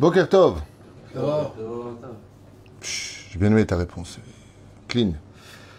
[0.00, 0.60] Boker Tov.
[2.80, 4.18] J'ai bien aimé ta réponse.
[4.86, 5.12] Clean.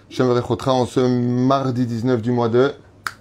[0.10, 2.74] J'aimerais en ce mardi 19 du mois de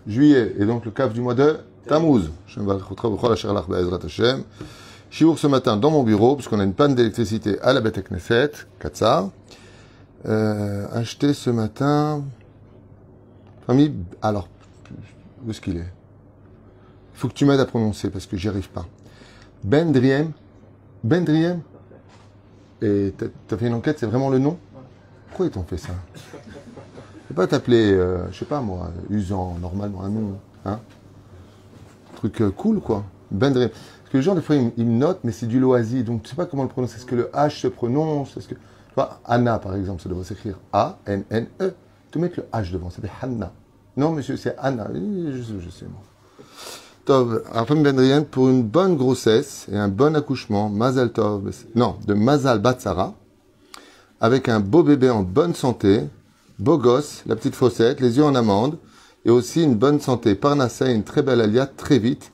[0.09, 2.31] juillet, et donc le caf du mois de Tammuz.
[2.49, 4.43] J'aimerais Bechol Asher Lach Be'ezrat Hashem.
[5.09, 8.51] Chiour ce matin dans mon bureau, puisqu'on a une panne d'électricité à la Beth Knesset,
[8.81, 9.31] Katsar.
[10.27, 12.25] Euh, acheté ce matin.
[13.69, 13.95] Famille.
[14.21, 14.49] Alors,
[15.47, 15.93] où est-ce qu'il est?
[17.15, 18.87] Il faut que tu m'aides à prononcer parce que j'y arrive pas.
[19.63, 20.33] Ben Driem
[21.05, 21.61] Ben Driem
[22.83, 23.15] Et
[23.47, 24.59] t'as fait une enquête, c'est vraiment le nom?
[25.29, 25.93] Pourquoi ils t'ont fait ça?
[27.29, 30.81] Tu pas t'appeler, euh, je sais pas moi, Usan, normalement, un nom, hein?
[32.17, 33.05] Truc euh, cool quoi.
[33.31, 33.69] Ben Driem.
[33.69, 36.31] Parce que les gens, des fois, ils, me notent, mais c'est du loisir, donc tu
[36.31, 36.97] sais pas comment le prononcer.
[36.97, 38.37] Est-ce que le H se prononce?
[38.39, 38.55] Est-ce que.
[38.55, 41.75] Tu vois, Anna, par exemple, ça devrait s'écrire A-N-N-E.
[42.11, 43.53] Tu mets le H devant, ça s'appelle Hanna.
[43.99, 44.89] Non, monsieur, c'est Anna.
[44.95, 46.01] Je, sais- je sais, moi.
[47.09, 52.13] Tov, Rafam Ben pour une bonne grossesse et un bon accouchement, Mazal Tov, non, de
[52.13, 53.15] Mazal Batsara,
[54.21, 56.03] avec un beau bébé en bonne santé,
[56.59, 58.77] beau gosse, la petite fossette, les yeux en amande,
[59.25, 60.35] et aussi une bonne santé.
[60.35, 62.31] Parnassa et une très belle alia, très vite,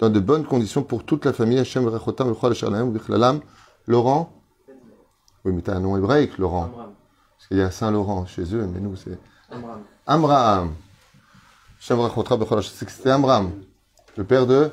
[0.00, 1.60] dans de bonnes conditions pour toute la famille.
[1.60, 2.34] Hashem Rechotam,
[2.92, 3.38] Vichlalam.
[3.86, 4.32] Laurent
[5.44, 6.68] Oui, mais t'as un nom hébraïque, Laurent.
[6.74, 9.20] Parce qu'il y a Saint-Laurent chez eux, mais nous, c'est
[9.52, 9.82] Amram.
[10.04, 10.74] Amram.
[11.78, 13.52] C'était Amram,
[14.16, 14.70] le père de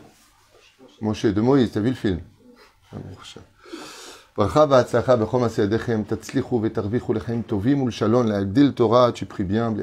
[1.02, 1.72] Moshe, de Moïse.
[1.72, 2.19] T'as vu le film
[9.14, 9.75] tu pries bien,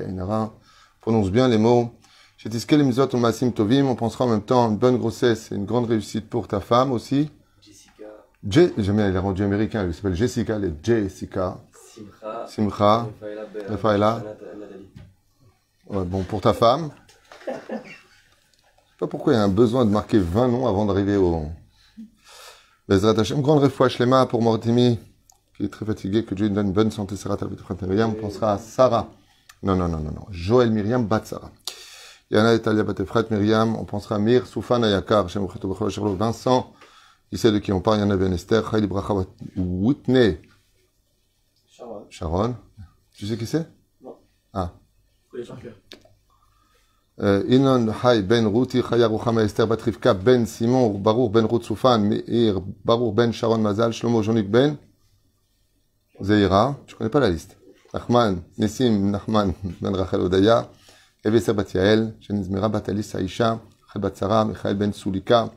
[1.00, 1.94] prononce bien les mots.
[2.42, 6.90] On pensera en même temps une bonne grossesse et une grande réussite pour ta femme
[6.90, 7.30] aussi.
[7.62, 8.72] Jessica.
[8.78, 11.58] Jamais elle est rendue américaine, elle s'appelle Jessica, elle est Jessica.
[11.72, 12.46] Simcha.
[12.46, 13.08] Simcha.
[13.68, 14.22] Raphaëla.
[15.90, 16.90] Bon, pour ta femme.
[19.00, 21.16] Je sais pas pourquoi il y a un besoin de marquer 20 noms avant d'arriver
[21.16, 21.46] au.
[22.86, 24.98] Bezrat Hashem, grande refouach Shlema pour Mortimi,
[25.56, 27.38] qui est très fatigué, que Dieu lui donne une bonne santé, Sarah
[27.80, 28.10] Miriam.
[28.10, 29.08] On pensera à Sarah.
[29.62, 30.26] Non, non, non, non, non.
[30.30, 31.50] Joël Myriam Bat Sarah.
[32.30, 33.74] Yana et Talia Batefrat Myriam.
[33.76, 36.70] On pensera à Mir, Soufan Ayakar, Shem Vincent.
[37.32, 38.00] Il sait de qui on parle.
[38.00, 40.36] Yana Ben Esther, Chayli Bracha Wat- Whitney
[41.70, 42.04] Sharon.
[42.10, 42.56] Sharon.
[43.14, 43.66] Tu sais qui c'est?
[44.02, 44.18] Non.
[44.52, 44.72] Ah.
[45.34, 45.42] Euh,
[47.22, 51.98] Inon Hay Ben Routi Chaya Ruchama Esther Bat Rivka Ben Simon Baruch Ben Ruth Soufan
[51.98, 54.78] Meir Baruch Ben Sharon Mazal Shlomo Jonik Ben
[56.22, 56.78] Zeira.
[56.86, 57.58] Je connais pas la liste?
[57.92, 60.70] Nachman Nissim Nachman Ben Rachel Odaya
[61.22, 63.60] Eveser Bat Yael Shenizmira Bat Alice Aisha
[63.94, 65.50] Bat Ben Sulika.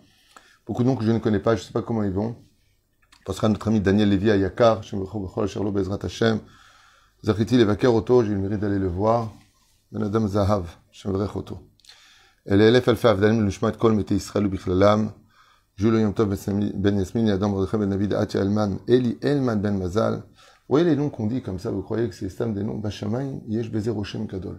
[0.67, 2.35] Beaucoup de noms que je ne connais pas, je sais pas comment ils vont.
[3.21, 6.39] On pensera notre ami Daniel Lévy à Yakar, Shem Bechol Sherlo Bezrat Hashem.
[7.23, 9.31] Zachiti Levaker Oto, j'ai le mérite d'aller le voir.
[9.92, 11.60] בן אדם זהב, שמברך אותו.
[12.50, 15.08] אלה אלף אלפי הבדלים לשמוע את כל מתי ישראל ובכללם.
[15.80, 16.28] ג'ולו יום טוב
[16.74, 20.20] בן יסמין, אדם מרדכי בן דוד, עטיה אלמן, אלי אלמן בן מזל.
[20.68, 22.76] Vous voyez les noms qu'on dit comme ça, vous croyez que c'est stam des noms
[22.76, 24.58] Bachamaï, Yesh Bezer Roshem Kadol.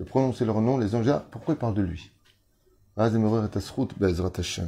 [0.00, 2.10] De prononcer leur nom, les anges, ah, pourquoi ils parlent de lui
[2.96, 4.66] אז ימרר את הזכות בעזרת השם.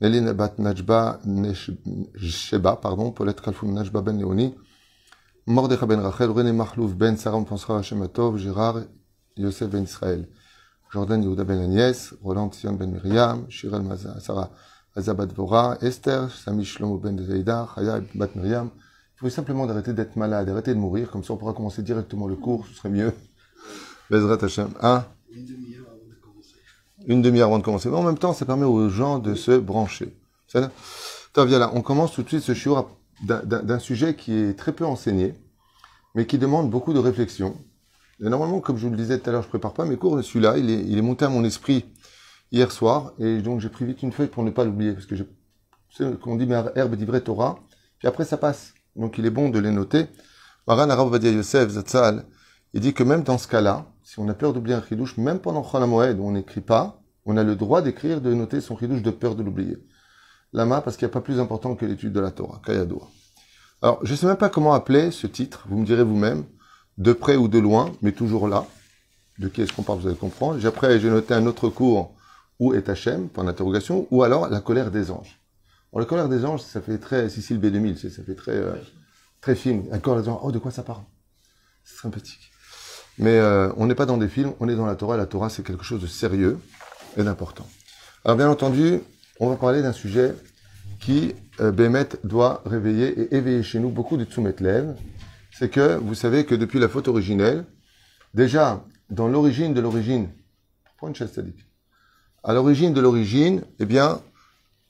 [0.00, 1.70] נלין בת נג'בה, נש-
[2.16, 4.52] שבה, פרדון, פולט כלפון נג'בה בן לאוני,
[5.46, 6.92] מרדכי בן רחל, רנה מכלוף
[9.37, 10.27] Yosef ben Israël,
[10.91, 13.83] Jordan Yehuda ben Agnès, Roland Sion ben Miriam, Shirel
[14.19, 14.49] Sarah
[14.95, 18.69] Azabat Vora, Esther, Sami Shlomo ben Zaïda, Chaya bat Miriam.
[19.15, 22.27] Il faut simplement d'arrêter d'être malade, arrêter de mourir, comme ça on pourra commencer directement
[22.27, 23.13] le cours, ce serait mieux.
[24.09, 24.69] Bezrat Hashem.
[24.81, 25.05] Hein?
[25.31, 26.55] Une demi-heure avant de commencer.
[27.05, 27.89] Une demi-heure avant de commencer.
[27.89, 30.15] Mais en même temps, ça permet aux gens de se brancher.
[30.47, 30.61] Ça
[31.35, 32.89] là, on commence tout de suite ce shiur
[33.23, 35.33] d'un sujet qui est très peu enseigné,
[36.13, 37.55] mais qui demande beaucoup de réflexion.
[38.19, 40.57] Normalement, comme je vous le disais tout à l'heure, je prépare pas mes cours, celui-là,
[40.57, 41.85] il est, monté à mon esprit
[42.51, 45.15] hier soir, et donc j'ai pris vite une feuille pour ne pas l'oublier, parce que
[45.15, 45.23] je,
[45.89, 47.59] c'est qu'on dit, mais herbe d'ivret Torah,
[47.99, 48.73] puis après ça passe.
[48.95, 50.05] Donc il est bon de les noter.
[50.67, 52.25] Maran Arav Vadia Yosef Zatzal,
[52.73, 55.39] il dit que même dans ce cas-là, si on a peur d'oublier un chidouche, même
[55.39, 58.77] pendant Chol Moed, où on n'écrit pas, on a le droit d'écrire, de noter son
[58.77, 59.77] chidouche de peur de l'oublier.
[60.53, 63.07] Lama, parce qu'il n'y a pas plus important que l'étude de la Torah, Kayadoua.
[63.81, 66.45] Alors, je ne sais même pas comment appeler ce titre, vous me direz vous-même,
[66.97, 68.65] de près ou de loin, mais toujours là.
[69.39, 70.59] De qui est-ce qu'on parle, vous allez comprendre.
[70.59, 72.13] J'ai- Après, j'ai noté un autre cours,
[72.59, 75.39] où est Hachem, point d'interrogation, ou alors la colère des anges.
[75.93, 78.73] La colère des anges, ça fait très Cécile B2000, c'est- ça fait très, euh,
[79.41, 79.83] très film.
[79.91, 81.03] La colère des anges, oh, de quoi ça parle?
[81.85, 82.51] C'est sympathique.
[83.17, 85.15] Mais euh, on n'est pas dans des films, on est dans la Torah.
[85.15, 86.59] La Torah, c'est quelque chose de sérieux
[87.15, 87.65] et d'important.
[88.25, 88.99] Alors, bien entendu,
[89.39, 90.33] on va parler d'un sujet
[90.99, 94.95] qui, euh, Bémet, doit réveiller et éveiller chez nous beaucoup de Tzumet Lev.
[95.57, 97.65] C'est que, vous savez que depuis la faute originelle,
[98.33, 100.27] déjà, dans l'origine de l'origine,
[100.97, 101.65] prends une chaise sadique.
[102.43, 104.19] À l'origine de l'origine, eh bien,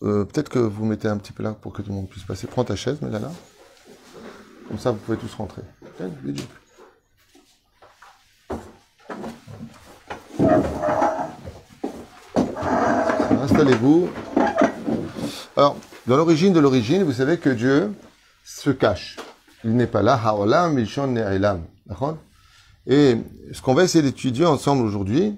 [0.01, 2.23] euh, peut-être que vous mettez un petit peu là pour que tout le monde puisse
[2.23, 2.47] passer.
[2.47, 3.31] Prends ta chaise, mets là.
[4.67, 5.61] Comme ça, vous pouvez tous rentrer.
[13.43, 14.09] Installez-vous.
[15.55, 15.77] Alors,
[16.07, 17.93] dans l'origine de l'origine, vous savez que Dieu
[18.43, 19.17] se cache.
[19.65, 20.13] Il n'est pas là.
[20.13, 21.63] Haolam, Mishon, Ne'elam.
[21.87, 22.19] D'accord?
[22.85, 23.17] Et
[23.51, 25.35] ce qu'on va essayer d'étudier ensemble aujourd'hui,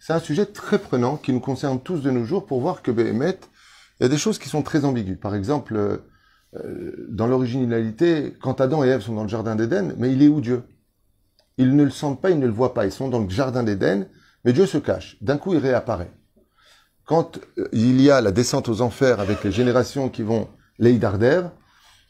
[0.00, 2.90] c'est un sujet très prenant qui nous concerne tous de nos jours pour voir que
[2.90, 3.38] Béhémet,
[3.98, 5.16] il y a des choses qui sont très ambiguës.
[5.20, 5.76] Par exemple,
[6.56, 10.28] euh, dans l'originalité, quand Adam et Ève sont dans le jardin d'Éden, mais il est
[10.28, 10.64] où Dieu?
[11.56, 12.84] Ils ne le sentent pas, ils ne le voient pas.
[12.84, 14.08] Ils sont dans le jardin d'Éden,
[14.44, 15.18] mais Dieu se cache.
[15.20, 16.10] D'un coup, il réapparaît.
[17.04, 20.48] Quand euh, il y a la descente aux enfers avec les générations qui vont
[20.80, 21.42] l'Eidarder,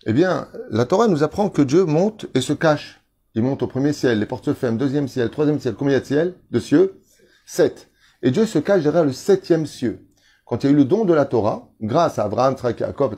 [0.09, 3.03] eh bien, la Torah nous apprend que Dieu monte et se cache.
[3.35, 5.75] Il monte au premier ciel, les portes se ferment, deuxième ciel, troisième ciel.
[5.75, 6.99] Combien y a de ciel De cieux?
[7.45, 7.91] Sept.
[8.23, 10.07] Et Dieu se cache derrière le septième cieux.
[10.47, 13.17] Quand il y a eu le don de la Torah, grâce à Abraham, Yaakov,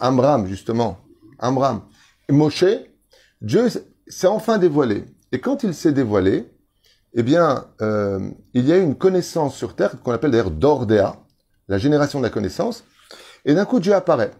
[0.00, 0.98] Amram, justement,
[1.38, 1.82] Amram,
[2.28, 2.64] et Moshe,
[3.40, 5.04] Dieu s'est enfin dévoilé.
[5.30, 6.52] Et quand il s'est dévoilé,
[7.14, 8.18] eh bien, euh,
[8.52, 11.20] il y a eu une connaissance sur terre qu'on appelle d'ailleurs Dordéa,
[11.68, 12.82] la génération de la connaissance.
[13.44, 14.32] Et d'un coup, Dieu apparaît.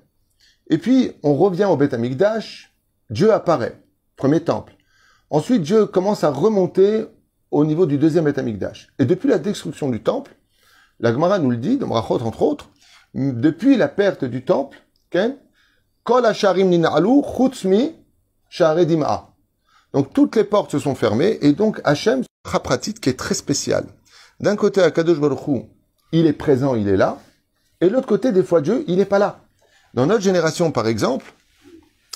[0.73, 2.75] Et puis, on revient au Beth Amikdash,
[3.11, 3.79] Dieu apparaît.
[4.17, 4.73] Premier temple.
[5.29, 7.05] Ensuite, Dieu commence à remonter
[7.51, 8.89] au niveau du deuxième Beth Amikdash.
[8.99, 10.35] Et depuis la destruction du temple,
[10.99, 12.71] la Gemara nous le dit, dans Brachot entre autres,
[13.13, 14.83] depuis la perte du temple,
[18.49, 19.29] Sharedim'a.
[19.93, 23.85] Donc toutes les portes se sont fermées, et donc Hachem, pratique qui est très spécial.
[24.41, 25.65] D'un côté, Akadosh Baruch Hu,
[26.13, 27.19] il est présent, il est là,
[27.83, 29.41] et de l'autre côté, des fois Dieu, il n'est pas là.
[29.95, 31.33] Dans notre génération, par exemple,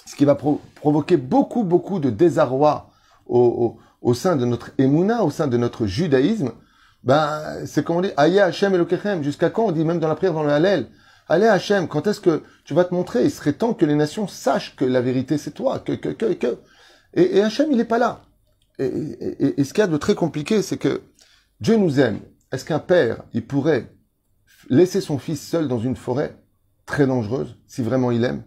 [0.07, 2.91] ce qui va provoquer beaucoup, beaucoup de désarroi
[3.27, 6.53] au, au, au sein de notre émouna, au sein de notre judaïsme,
[7.05, 9.23] ben, c'est comme on dit, Aïe Hachem Elokechem.
[9.23, 10.89] Jusqu'à quand on dit même dans la prière, dans le Hallel,
[11.29, 14.29] Allez Hachem, quand est-ce que tu vas te montrer Il serait temps que les nations
[14.29, 16.59] sachent que la vérité c'est toi, que, que, que, que.
[17.15, 18.23] Et, et Hachem, il n'est pas là.
[18.79, 21.03] Et, et, et ce qu'il y a de très compliqué, c'est que
[21.61, 22.21] Dieu nous aime.
[22.53, 23.93] Est-ce qu'un père, il pourrait
[24.69, 26.37] laisser son fils seul dans une forêt?
[26.87, 28.45] Très dangereuse, si vraiment il aime.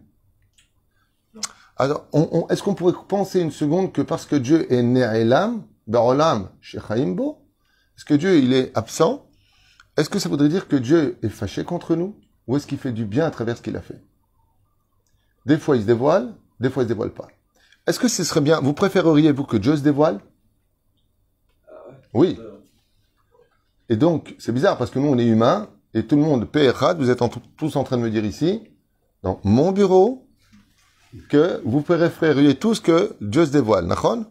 [1.77, 5.03] Alors, on, on, est-ce qu'on pourrait penser une seconde que parce que Dieu est né
[5.03, 7.45] à Elam, Barolam, Shechaimbo,
[7.95, 9.30] est-ce que Dieu, il est absent?
[9.97, 12.18] Est-ce que ça voudrait dire que Dieu est fâché contre nous?
[12.47, 14.01] Ou est-ce qu'il fait du bien à travers ce qu'il a fait?
[15.45, 17.27] Des fois, il se dévoile, des fois, il se dévoile pas.
[17.88, 20.21] Est-ce que ce serait bien Vous préféreriez, vous, que Dieu se dévoile?
[22.13, 22.39] Oui.
[23.89, 26.94] Et donc, c'est bizarre parce que nous, on est humains et tout le monde, PRA,
[26.94, 27.21] vous êtes
[27.57, 28.62] tous en train de me dire ici,
[29.24, 30.27] dans mon bureau,
[31.30, 33.88] que vous préféreriez tous que Dieu se dévoile.
[33.88, 34.25] Nachon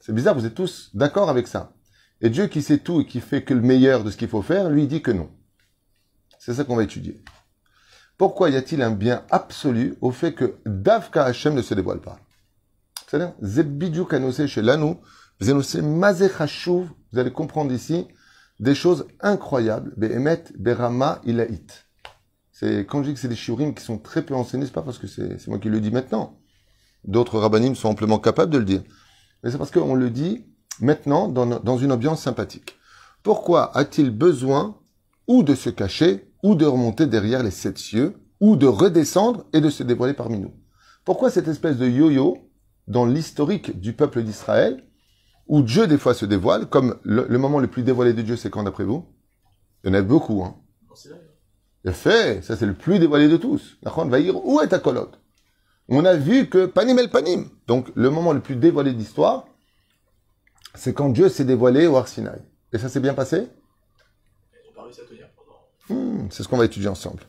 [0.00, 1.72] C'est bizarre, vous êtes tous d'accord avec ça.
[2.20, 4.42] Et Dieu qui sait tout et qui fait que le meilleur de ce qu'il faut
[4.42, 5.30] faire, lui dit que non.
[6.38, 7.22] C'est ça qu'on va étudier.
[8.18, 12.18] Pourquoi y a-t-il un bien absolu au fait que Davka Hashem ne se dévoile pas?
[13.08, 13.32] C'est-à-dire,
[14.46, 14.62] chez
[17.12, 18.06] Vous allez comprendre ici
[18.62, 19.92] des choses incroyables.
[19.96, 21.84] Behemet, Berama, Ilaït.
[22.52, 24.82] C'est, quand je dis que c'est des shiurim qui sont très peu enseignés, c'est pas
[24.82, 26.38] parce que c'est, moi qui le dis maintenant.
[27.04, 28.84] D'autres rabbinim sont amplement capables de le dire.
[29.42, 30.46] Mais c'est parce qu'on le dit
[30.80, 32.76] maintenant dans, dans une ambiance sympathique.
[33.24, 34.78] Pourquoi a-t-il besoin
[35.26, 39.60] ou de se cacher, ou de remonter derrière les sept cieux, ou de redescendre et
[39.60, 40.52] de se dévoiler parmi nous?
[41.04, 42.38] Pourquoi cette espèce de yo-yo
[42.86, 44.84] dans l'historique du peuple d'Israël,
[45.46, 48.50] où Dieu des fois se dévoile, comme le, moment le plus dévoilé de Dieu, c'est
[48.50, 49.04] quand d'après vous?
[49.84, 50.56] Il y en a beaucoup, hein
[51.92, 53.78] fait, ça c'est le plus dévoilé de tous.
[53.82, 55.18] va dire où est ta colotte?
[55.88, 57.48] On a vu que panim el panim.
[57.66, 59.46] Donc le moment le plus dévoilé d'histoire,
[60.74, 62.40] c'est quand Dieu s'est dévoilé au Arsinaï.
[62.72, 63.48] Et ça s'est bien passé?
[65.88, 67.24] Hmm, C'est ce qu'on va étudier ensemble.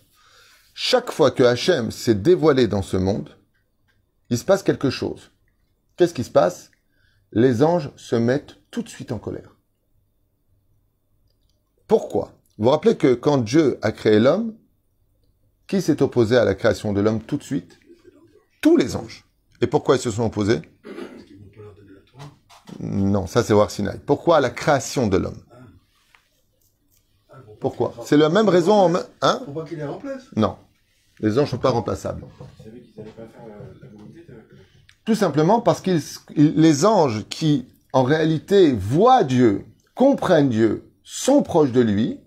[0.73, 3.29] Chaque fois que Hachem s'est dévoilé dans ce monde,
[4.29, 5.31] il se passe quelque chose.
[5.97, 6.71] Qu'est-ce qui se passe?
[7.33, 9.55] Les anges se mettent tout de suite en colère.
[11.87, 12.31] Pourquoi?
[12.57, 14.55] Vous vous rappelez que quand Dieu a créé l'homme,
[15.67, 17.79] qui s'est opposé à la création de l'homme tout de suite?
[18.61, 19.25] Tous les anges.
[19.61, 20.61] Et pourquoi ils se sont opposés?
[22.79, 23.97] Non, ça c'est War Sinai.
[24.05, 25.43] Pourquoi la création de l'homme?
[27.59, 27.95] Pourquoi?
[28.05, 28.93] C'est la même raison.
[29.21, 29.41] Hein?
[29.45, 30.57] Pourquoi qu'il les remplace Non.
[31.19, 32.25] Les anges ne sont pas remplaçables.
[35.05, 35.99] Tout simplement parce que
[36.35, 42.19] les anges qui, en réalité, voient Dieu, comprennent Dieu, sont proches de lui,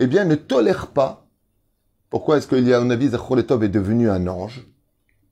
[0.00, 1.28] eh bien, ne tolèrent pas.
[2.10, 4.66] Pourquoi est-ce qu'il y a, un avis, Zacholetov est devenu un ange?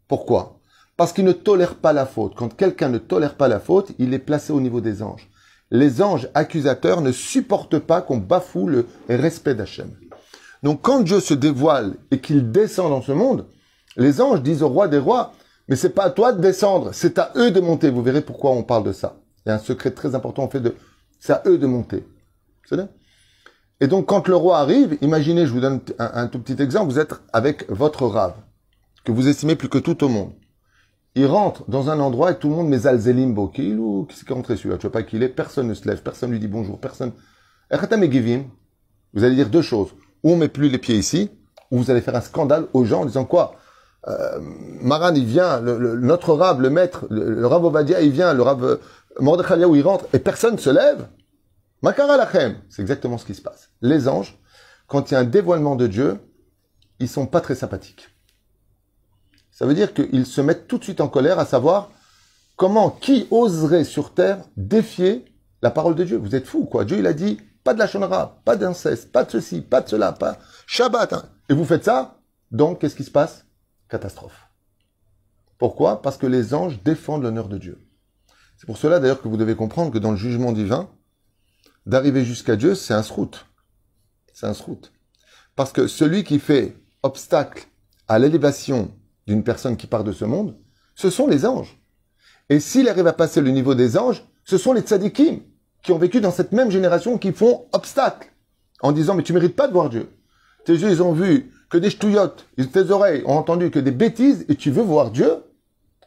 [0.07, 0.61] Pourquoi?
[0.97, 2.35] Parce qu'il ne tolère pas la faute.
[2.37, 5.29] Quand quelqu'un ne tolère pas la faute, il est placé au niveau des anges.
[5.73, 9.91] Les anges accusateurs ne supportent pas qu'on bafoue le respect d'Hachem.
[10.63, 13.47] Donc quand Dieu se dévoile et qu'il descend dans ce monde,
[13.97, 15.33] les anges disent au roi des rois,
[15.71, 17.91] mais c'est pas à toi de descendre, c'est à eux de monter.
[17.91, 19.21] Vous verrez pourquoi on parle de ça.
[19.47, 20.75] Il y a un secret très important, on fait de,
[21.21, 22.05] c'est à eux de monter.
[22.69, 22.89] C'est vrai
[23.81, 26.99] Et donc quand le roi arrive, imaginez, je vous donne un, tout petit exemple, vous
[26.99, 28.35] êtes avec votre rave,
[29.05, 30.33] que vous estimez plus que tout au monde.
[31.15, 34.33] Il rentre dans un endroit et tout le monde met Zalzelim Bokil ou qui est
[34.33, 36.49] rentré celui-là, tu vois pas qui il est, personne ne se lève, personne lui dit
[36.49, 37.13] bonjour, personne.
[37.71, 39.95] Vous allez dire deux choses.
[40.25, 41.31] Ou on met plus les pieds ici,
[41.71, 43.60] ou vous allez faire un scandale aux gens en disant quoi?
[44.09, 48.43] Euh, Maran, il vient, notre rave, le maître, le, le rave Ovadia, il vient, le
[48.43, 48.79] rave
[49.19, 51.07] Mordechai où il rentre, et personne ne se lève.
[51.83, 52.57] Makara lachem.
[52.69, 53.71] C'est exactement ce qui se passe.
[53.81, 54.39] Les anges,
[54.87, 56.19] quand il y a un dévoilement de Dieu,
[56.99, 58.09] ils sont pas très sympathiques.
[59.51, 61.91] Ça veut dire qu'ils se mettent tout de suite en colère à savoir
[62.57, 65.25] comment, qui oserait sur terre défier
[65.63, 66.85] la parole de Dieu Vous êtes fous, quoi.
[66.85, 69.89] Dieu, il a dit, pas de la shonara, pas d'inceste, pas de ceci, pas de
[69.89, 71.13] cela, pas Shabbat.
[71.13, 71.25] Hein.
[71.49, 72.19] Et vous faites ça,
[72.51, 73.45] donc qu'est-ce qui se passe?
[73.91, 74.49] Catastrophe.
[75.59, 76.01] Pourquoi?
[76.01, 77.79] Parce que les anges défendent l'honneur de Dieu.
[78.57, 80.89] C'est pour cela d'ailleurs que vous devez comprendre que dans le jugement divin,
[81.87, 83.47] d'arriver jusqu'à Dieu, c'est un sroute.
[84.33, 84.93] C'est un sroute.
[85.57, 87.67] Parce que celui qui fait obstacle
[88.09, 88.91] à l'élévation
[89.27, 90.57] d'une personne qui part de ce monde,
[90.95, 91.79] ce sont les anges.
[92.49, 95.41] Et s'il arrive à passer le niveau des anges, ce sont les tzadikim
[95.83, 98.31] qui ont vécu dans cette même génération qui font obstacle
[98.83, 100.11] en disant mais tu mérites pas de voir Dieu.
[100.65, 104.45] Tes yeux ils ont vu que des ch'touillottes, tes oreilles ont entendu que des bêtises
[104.49, 105.45] et tu veux voir Dieu?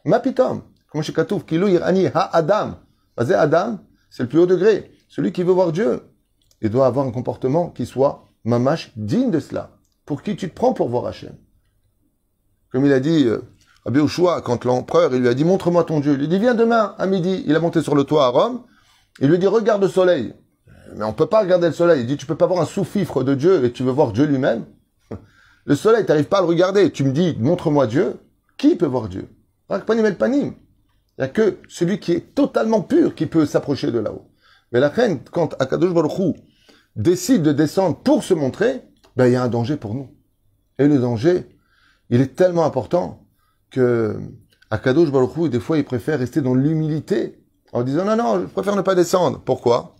[0.04, 0.62] Ma pitom.
[0.92, 2.76] Comme chez Katouf, Kilou Irani Ha Adam.
[3.16, 3.78] Adam,
[4.10, 4.92] c'est le plus haut degré.
[5.08, 6.02] Celui qui veut voir Dieu,
[6.60, 9.70] il doit avoir un comportement qui soit mamash digne de cela.
[10.04, 11.34] Pour qui tu te prends pour voir Hachem?
[12.70, 13.40] Comme il a dit euh,
[13.86, 16.12] à Béouchoua, quand l'empereur, il lui a dit montre-moi ton Dieu.
[16.12, 17.42] Il lui dit viens demain à midi.
[17.46, 18.62] Il a monté sur le toit à Rome.
[19.20, 20.34] Il lui dit regarde le soleil.
[20.96, 22.02] Mais on peut pas regarder le soleil.
[22.02, 24.26] Il dit tu peux pas voir un sous-fifre de Dieu et tu veux voir Dieu
[24.26, 24.66] lui-même.
[25.66, 26.90] Le soleil, t'arrives pas à le regarder.
[26.90, 28.16] Tu me dis montre-moi Dieu.
[28.56, 29.28] Qui peut voir Dieu?
[29.68, 30.54] Panim el panim.
[31.16, 34.28] Il n'y a que celui qui est totalement pur qui peut s'approcher de là-haut.
[34.72, 36.36] Mais la reine, quand Akadosh Baruch
[36.96, 38.82] décide de descendre pour se montrer,
[39.16, 40.10] ben, il y a un danger pour nous.
[40.78, 41.46] Et le danger,
[42.10, 43.26] il est tellement important
[43.70, 44.18] que
[44.70, 47.40] Akadosh Baruch des fois, il préfère rester dans l'humilité
[47.72, 49.40] en disant non, non, je préfère ne pas descendre.
[49.44, 49.96] Pourquoi?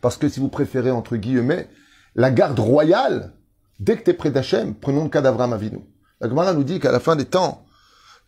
[0.00, 1.68] Parce que si vous préférez, entre guillemets,
[2.14, 3.34] la garde royale,
[3.80, 5.80] dès que tu es près d'Hachem, prenons le cas d'Abraham Avinu.
[6.20, 7.64] La Gemara nous dit qu'à la fin des temps,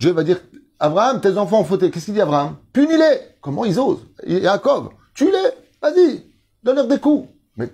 [0.00, 0.40] Dieu va dire
[0.80, 1.90] Abraham, tes enfants ont fauté.
[1.90, 2.56] Qu'est-ce qu'il dit Abraham?
[2.72, 3.36] Punis-les.
[3.40, 4.08] Comment ils osent?
[4.26, 5.50] Jacob, tue-les.
[5.80, 6.24] Vas-y,
[6.64, 7.28] donne-leur des coups.
[7.56, 7.70] Mais,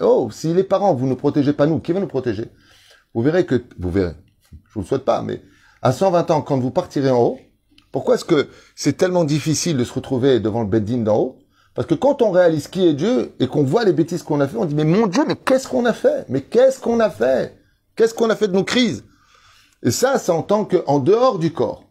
[0.00, 2.50] oh, si les parents, vous ne protégez pas nous, qui va nous protéger?
[3.14, 4.14] Vous verrez que, vous verrez,
[4.52, 5.42] je vous le souhaite pas, mais
[5.82, 7.38] à 120 ans, quand vous partirez en haut,
[7.92, 11.37] pourquoi est-ce que c'est tellement difficile de se retrouver devant le bedding d'en haut?
[11.78, 14.48] Parce que quand on réalise qui est Dieu et qu'on voit les bêtises qu'on a
[14.48, 16.24] fait, on dit, mais mon Dieu, mais qu'est-ce qu'on a fait?
[16.28, 17.56] Mais qu'est-ce qu'on a fait?
[17.94, 19.04] Qu'est-ce qu'on a fait de nos crises?
[19.84, 21.84] Et ça, c'est en tant qu'en dehors du corps.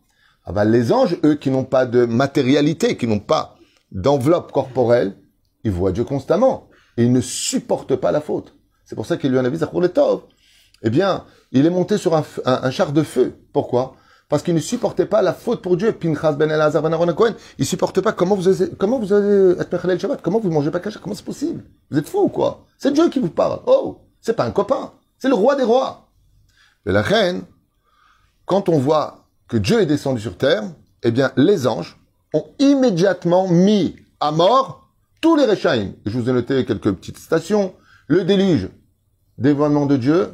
[0.44, 3.56] Ah ben, les anges, eux, qui n'ont pas de matérialité, qui n'ont pas
[3.94, 5.16] d'enveloppe corporelle,
[5.64, 6.68] ils voient Dieu constamment.
[6.98, 8.56] Et ils ne supportent pas la faute.
[8.84, 10.24] C'est pour ça qu'il lui en a dit pour le tov.
[10.84, 13.38] Eh bien, il est monté sur un char de feu.
[13.54, 13.96] Pourquoi?
[14.30, 15.94] Parce qu'il ne supportait pas la faute pour Dieu.
[15.94, 17.34] Pinchas ben Elazar ben Aaron Cohen.
[17.58, 20.22] Il pas comment vous avez, comment vous avez être le Shabbat.
[20.22, 21.64] Comment vous mangez pas caché Comment c'est possible?
[21.90, 22.66] Vous êtes fou ou quoi?
[22.78, 23.62] C'est Dieu qui vous parle.
[23.66, 24.92] Oh, c'est pas un copain.
[25.18, 26.10] C'est le roi des rois.
[26.86, 27.44] Et la reine,
[28.46, 30.64] quand on voit que Dieu est descendu sur terre,
[31.04, 31.98] eh bien, les anges
[32.34, 34.90] ont immédiatement mis à mort
[35.22, 35.94] tous les Rechaim.
[36.06, 37.74] Je vous ai noté quelques petites stations.
[38.08, 38.70] Le déluge,
[39.38, 40.32] dévoilement de Dieu.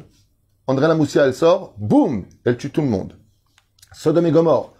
[0.66, 1.74] André Lamoussia, elle sort.
[1.78, 2.24] Boum!
[2.44, 3.14] Elle tue tout le monde.
[3.94, 4.74] Sodome et Gomorre.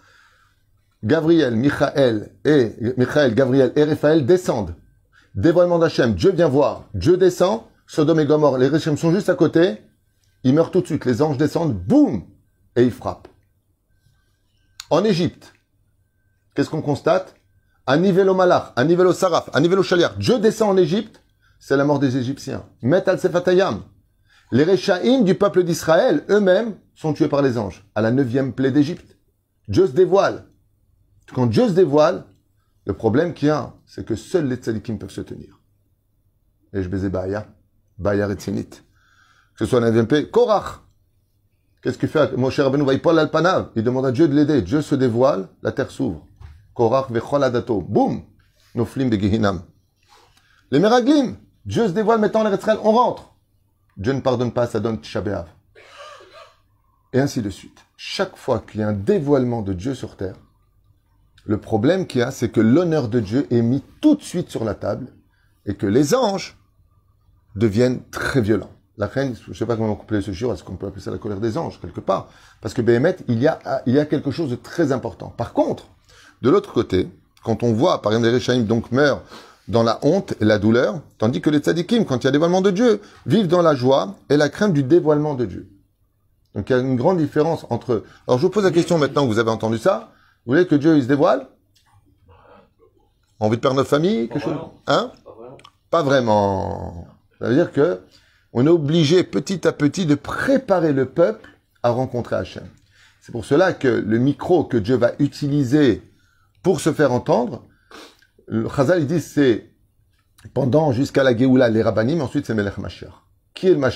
[1.02, 4.74] Gabriel, Michael et, Michael, Gabriel et Raphaël descendent.
[5.34, 6.14] Dévoilement d'Hachem.
[6.14, 6.84] Dieu vient voir.
[6.94, 7.62] Dieu descend.
[7.86, 8.58] Sodome et Gomorre.
[8.58, 9.78] Les Rechaim sont juste à côté.
[10.42, 11.04] Ils meurent tout de suite.
[11.04, 11.74] Les anges descendent.
[11.74, 12.24] Boum!
[12.76, 13.28] Et ils frappent.
[14.90, 15.52] En Égypte,
[16.54, 17.34] qu'est-ce qu'on constate?
[17.98, 20.16] Niveau au malach, niveau au saraf, un niveau au chaliar.
[20.16, 21.22] Dieu descend en Égypte,
[21.58, 22.64] c'est la mort des Égyptiens.
[22.82, 23.82] Met al sefatayam.
[24.52, 28.70] Les Réchaïm du peuple d'Israël, eux-mêmes, sont tués par les anges, à la neuvième plaie
[28.70, 29.16] d'Égypte.
[29.68, 30.46] Dieu se dévoile.
[31.34, 32.24] Quand Dieu se dévoile,
[32.86, 35.60] le problème qu'il y a, c'est que seuls les tzadikim peuvent se tenir.
[36.72, 37.46] Et je baisais Baya,
[37.98, 38.68] Baya Retzinit.
[38.68, 40.80] Que ce soit plaie, Korach.
[41.82, 42.36] Qu'est-ce qu'il fait?
[42.36, 43.70] Mon cher Rabbeinu Paul Alpanav.
[43.76, 44.62] Il demande à Dieu de l'aider.
[44.62, 46.26] Dieu se dévoile, la terre s'ouvre.
[46.74, 47.80] Korach vechol adato.
[47.80, 48.24] Boum
[48.74, 49.62] Noflim begihinam.
[50.70, 51.36] Les Meraglim.
[51.64, 53.33] Dieu se dévoile mettant les Israël, on rentre.
[53.96, 55.46] Dieu ne pardonne pas, ça donne Tishabéav.
[57.12, 57.84] Et ainsi de suite.
[57.96, 60.36] Chaque fois qu'il y a un dévoilement de Dieu sur terre,
[61.46, 64.50] le problème qu'il y a, c'est que l'honneur de Dieu est mis tout de suite
[64.50, 65.12] sur la table
[65.66, 66.58] et que les anges
[67.54, 68.70] deviennent très violents.
[68.96, 71.02] La reine, je ne sais pas comment on peut ce jour, est-ce qu'on peut appeler
[71.02, 72.28] ça la colère des anges, quelque part?
[72.60, 75.28] Parce que Béhémet, il y, a, il y a quelque chose de très important.
[75.28, 75.88] Par contre,
[76.42, 77.08] de l'autre côté,
[77.42, 79.22] quand on voit, par exemple, les Réchaïm donc meurent
[79.68, 82.60] dans la honte et la douleur, tandis que les tzadikim, quand il y a dévoilement
[82.60, 85.70] de Dieu, vivent dans la joie et la crainte du dévoilement de Dieu.
[86.54, 88.04] Donc il y a une grande différence entre eux.
[88.28, 90.12] Alors je vous pose la question maintenant que vous avez entendu ça.
[90.44, 91.48] Vous voulez que Dieu il se dévoile?
[93.40, 94.28] Envie de perdre notre famille?
[94.28, 94.56] Quelque chose?
[94.86, 95.10] Hein?
[95.90, 97.06] Pas vraiment.
[97.40, 98.00] Ça veut dire que
[98.52, 101.48] on est obligé petit à petit de préparer le peuple
[101.82, 102.68] à rencontrer Hachem.
[103.20, 106.02] C'est pour cela que le micro que Dieu va utiliser
[106.62, 107.64] pour se faire entendre,
[108.48, 109.70] Chazal il dit c'est
[110.52, 113.12] pendant jusqu'à la Géoula les rabbanim, ensuite c'est Melech Mashiach.
[113.54, 113.90] Qui est le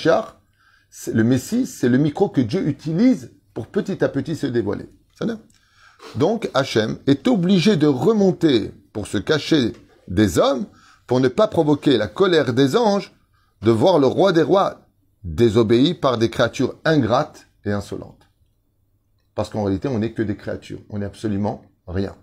[0.90, 4.88] C'est Le Messie, c'est le micro que Dieu utilise pour petit à petit se dévoiler.
[6.14, 9.73] Donc Hachem est obligé de remonter pour se cacher
[10.07, 10.67] des hommes,
[11.07, 13.12] pour ne pas provoquer la colère des anges,
[13.62, 14.87] de voir le roi des rois
[15.25, 18.28] désobéi par des créatures ingrates et insolentes.
[19.35, 20.81] Parce qu'en réalité, on n'est que des créatures.
[20.88, 22.17] On n'est absolument rien.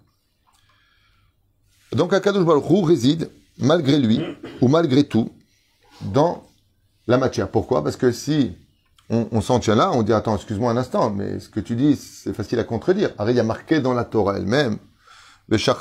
[1.96, 4.22] Donc Akadosh Baruch réside, malgré lui,
[4.62, 5.32] ou malgré tout,
[6.02, 6.44] dans
[7.08, 7.50] la matière.
[7.50, 7.86] Pourquoi?
[7.86, 8.52] Parce que si
[9.10, 11.96] on, s'en tient là, on dit, attends, excuse-moi un instant, mais ce que tu dis,
[11.96, 13.12] c'est facile à contredire.
[13.18, 14.78] Alors, il y a marqué dans la Torah elle-même,
[15.48, 15.72] je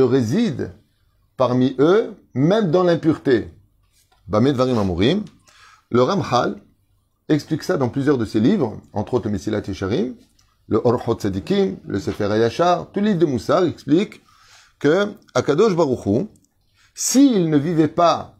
[0.00, 0.70] réside
[1.36, 3.50] parmi eux, même dans l'impureté.
[5.90, 6.56] Le Ramchal
[7.28, 10.14] explique ça dans plusieurs de ses livres, entre autres le Messilat Yesharim,
[10.68, 14.22] le Orchot Tzadikim, le Sefer Hayashar, tous les livres de Moussar expliquent
[14.78, 16.26] que Akadosh Baruch Hu,
[16.94, 18.38] s'il ne vivait pas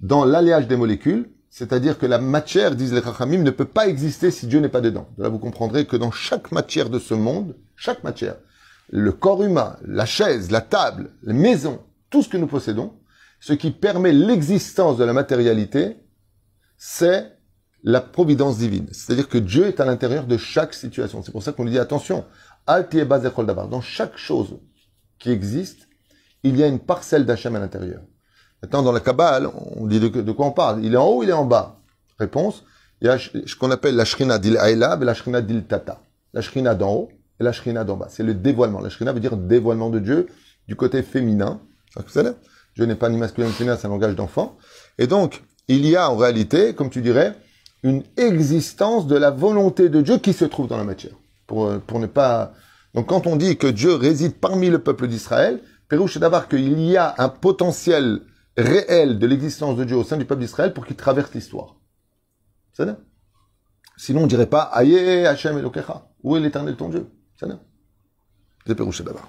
[0.00, 4.30] dans l'alliage des molécules, c'est-à-dire que la matière, disent les Chachamim, ne peut pas exister
[4.30, 5.08] si Dieu n'est pas dedans.
[5.18, 8.36] De là, vous comprendrez que dans chaque matière de ce monde, chaque matière,
[8.88, 12.94] le corps humain, la chaise, la table, les maisons, tout ce que nous possédons,
[13.40, 15.96] ce qui permet l'existence de la matérialité,
[16.76, 17.36] c'est
[17.82, 18.88] la providence divine.
[18.92, 21.22] C'est-à-dire que Dieu est à l'intérieur de chaque situation.
[21.22, 22.24] C'est pour ça qu'on lui dit attention,
[22.66, 23.68] davar.
[23.68, 24.58] dans chaque chose
[25.18, 25.88] qui existe,
[26.42, 28.02] il y a une parcelle d'Hachem à l'intérieur.
[28.62, 30.84] Maintenant, dans la Kabbale, on dit de, de quoi on parle.
[30.84, 31.80] Il est en haut, il est en bas.
[32.18, 32.64] Réponse,
[33.00, 36.02] il y a ce qu'on appelle la Shrina d'Il Aïlab et la Shrina d'Il Tata.
[36.34, 37.08] La Shrina d'en haut
[37.40, 38.08] et la Shrina d'en bas.
[38.10, 38.80] C'est le dévoilement.
[38.80, 40.26] La Shrina veut dire dévoilement de Dieu
[40.68, 41.60] du côté féminin.
[42.76, 44.58] Dieu n'est pas ni masculin ni féminin, c'est un langage d'enfant.
[44.98, 47.34] Et donc, il y a en réalité, comme tu dirais,
[47.82, 51.14] une existence de la volonté de Dieu qui se trouve dans la matière.
[51.46, 52.52] Pour, euh, pour ne pas...
[52.94, 56.80] Donc quand on dit que Dieu réside parmi le peuple d'Israël, Pérouche c'est d'abord qu'il
[56.80, 58.20] y a un potentiel
[58.56, 61.76] réel de l'existence de Dieu au sein du peuple d'Israël pour qu'il traverse l'histoire.
[62.72, 62.98] Ça?
[63.96, 66.08] Sinon on dirait pas Aïe Hachem Elokecha.
[66.22, 67.08] Où est l'éternel ton Dieu?
[67.38, 67.46] Ça?
[68.66, 69.28] C'est Pérouche d'abord.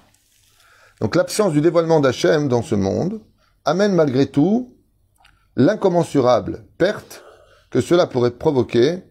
[1.00, 3.20] Donc l'absence du dévoilement d'Hachem dans ce monde
[3.64, 4.76] amène malgré tout
[5.56, 7.24] l'incommensurable perte
[7.72, 9.02] que cela pourrait provoquer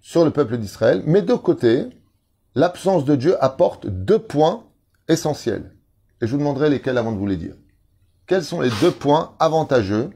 [0.00, 1.02] sur le peuple d'Israël.
[1.04, 1.86] Mais de côté,
[2.54, 4.64] l'absence de Dieu apporte deux points
[5.08, 5.76] essentiels.
[6.22, 7.56] Et je vous demanderai lesquels avant de vous les dire.
[8.26, 10.10] Quels sont les deux points avantageux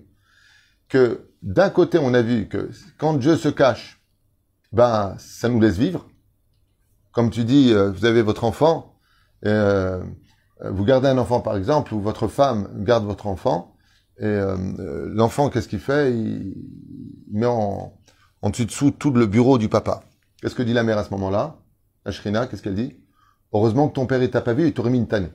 [0.89, 4.01] que d'un côté on a vu que quand Dieu se cache,
[4.71, 6.07] ben ça nous laisse vivre.
[7.11, 8.95] Comme tu dis, euh, vous avez votre enfant,
[9.45, 10.03] euh,
[10.65, 13.72] vous gardez un enfant par exemple, ou votre femme garde votre enfant,
[14.19, 16.13] et euh, euh, l'enfant, qu'est-ce qu'il fait?
[16.13, 16.55] Il,
[17.33, 17.99] met en,
[18.43, 20.05] en dessus dessous tout le bureau du papa.
[20.41, 21.57] Qu'est-ce que dit la mère à ce moment-là?
[22.05, 22.97] La Shrina, qu'est-ce qu'elle dit?
[23.53, 25.33] Heureusement que ton père t'a pas vu, il t'aurait mis une tannée.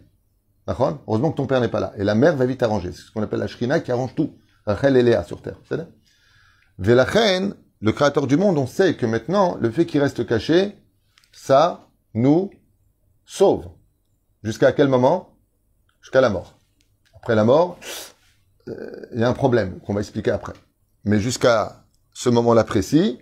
[0.68, 1.00] D'accord?
[1.08, 1.94] Heureusement que ton père n'est pas là.
[1.98, 2.92] Et la mère va vite arranger.
[2.92, 4.36] C'est ce qu'on appelle la Shrina qui arrange tout.
[4.66, 5.60] Rachel et Léa sur terre.
[6.78, 10.76] Velachen, le créateur du monde, on sait que maintenant, le fait qu'il reste caché,
[11.32, 12.52] ça nous
[13.26, 13.70] sauve.
[14.44, 15.38] Jusqu'à quel moment?
[16.02, 16.60] Jusqu'à la mort.
[17.16, 17.78] Après la mort,
[19.14, 20.54] il y a un problème qu'on va expliquer après.
[21.06, 23.20] Mais jusqu'à ce moment-là précis,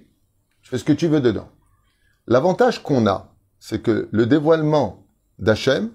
[0.62, 1.50] tu fais ce que tu veux dedans.
[2.28, 5.92] L'avantage qu'on a, c'est que le dévoilement d'Hachem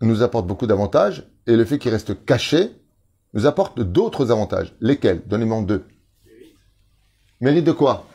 [0.00, 2.70] nous apporte beaucoup d'avantages et le fait qu'il reste caché
[3.34, 4.74] nous apporte d'autres avantages.
[4.80, 5.22] Lesquels?
[5.26, 5.84] Donnez-moi deux.
[7.40, 8.06] Mérite de quoi?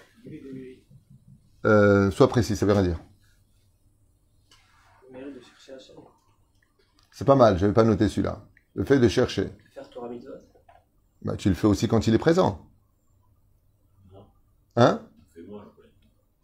[1.65, 2.99] Euh, Sois précis, ça veut rien dire.
[5.11, 5.43] Mérite.
[7.11, 8.45] C'est pas mal, je vais pas noter celui-là.
[8.75, 9.49] Le fait de chercher.
[11.21, 12.65] Bah, tu le fais aussi quand il est présent.
[14.75, 15.01] Hein?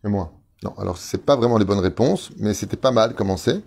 [0.03, 0.33] Et moi.
[0.63, 3.63] Non, alors c'est pas vraiment les bonnes réponses, mais c'était pas mal commencé.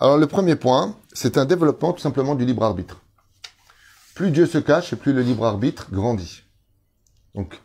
[0.00, 3.00] Alors le premier point, c'est un développement tout simplement du libre arbitre.
[4.14, 6.42] Plus Dieu se cache, et plus le libre arbitre grandit.
[7.34, 7.60] Donc,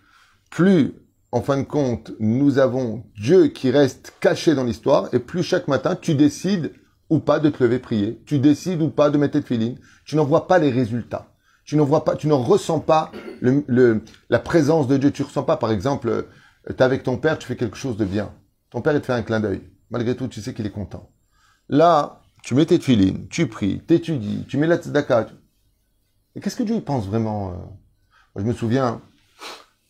[0.49, 0.93] plus,
[1.31, 5.67] en fin de compte, nous avons Dieu qui reste caché dans l'histoire, et plus chaque
[5.67, 6.73] matin, tu décides
[7.09, 10.15] ou pas de te lever prier, tu décides ou pas de mettre tes filines, tu
[10.15, 11.32] n'en vois pas les résultats.
[11.65, 15.11] Tu ne vois pas, tu ne ressens pas le, le- la présence de Dieu.
[15.11, 16.27] Tu ressens pas, par exemple,
[16.67, 18.31] tu es avec ton père, tu fais quelque chose de bien.
[18.69, 19.61] Ton père, il te fait un clin d'œil.
[19.89, 21.09] Malgré tout, tu sais qu'il est content.
[21.69, 25.27] Là, tu mets tes filines, tu pries, t'étudies, tu mets la tzedaka.
[26.35, 27.55] Et qu'est-ce que Dieu il pense vraiment euh?
[28.35, 29.01] Moi, je me souviens,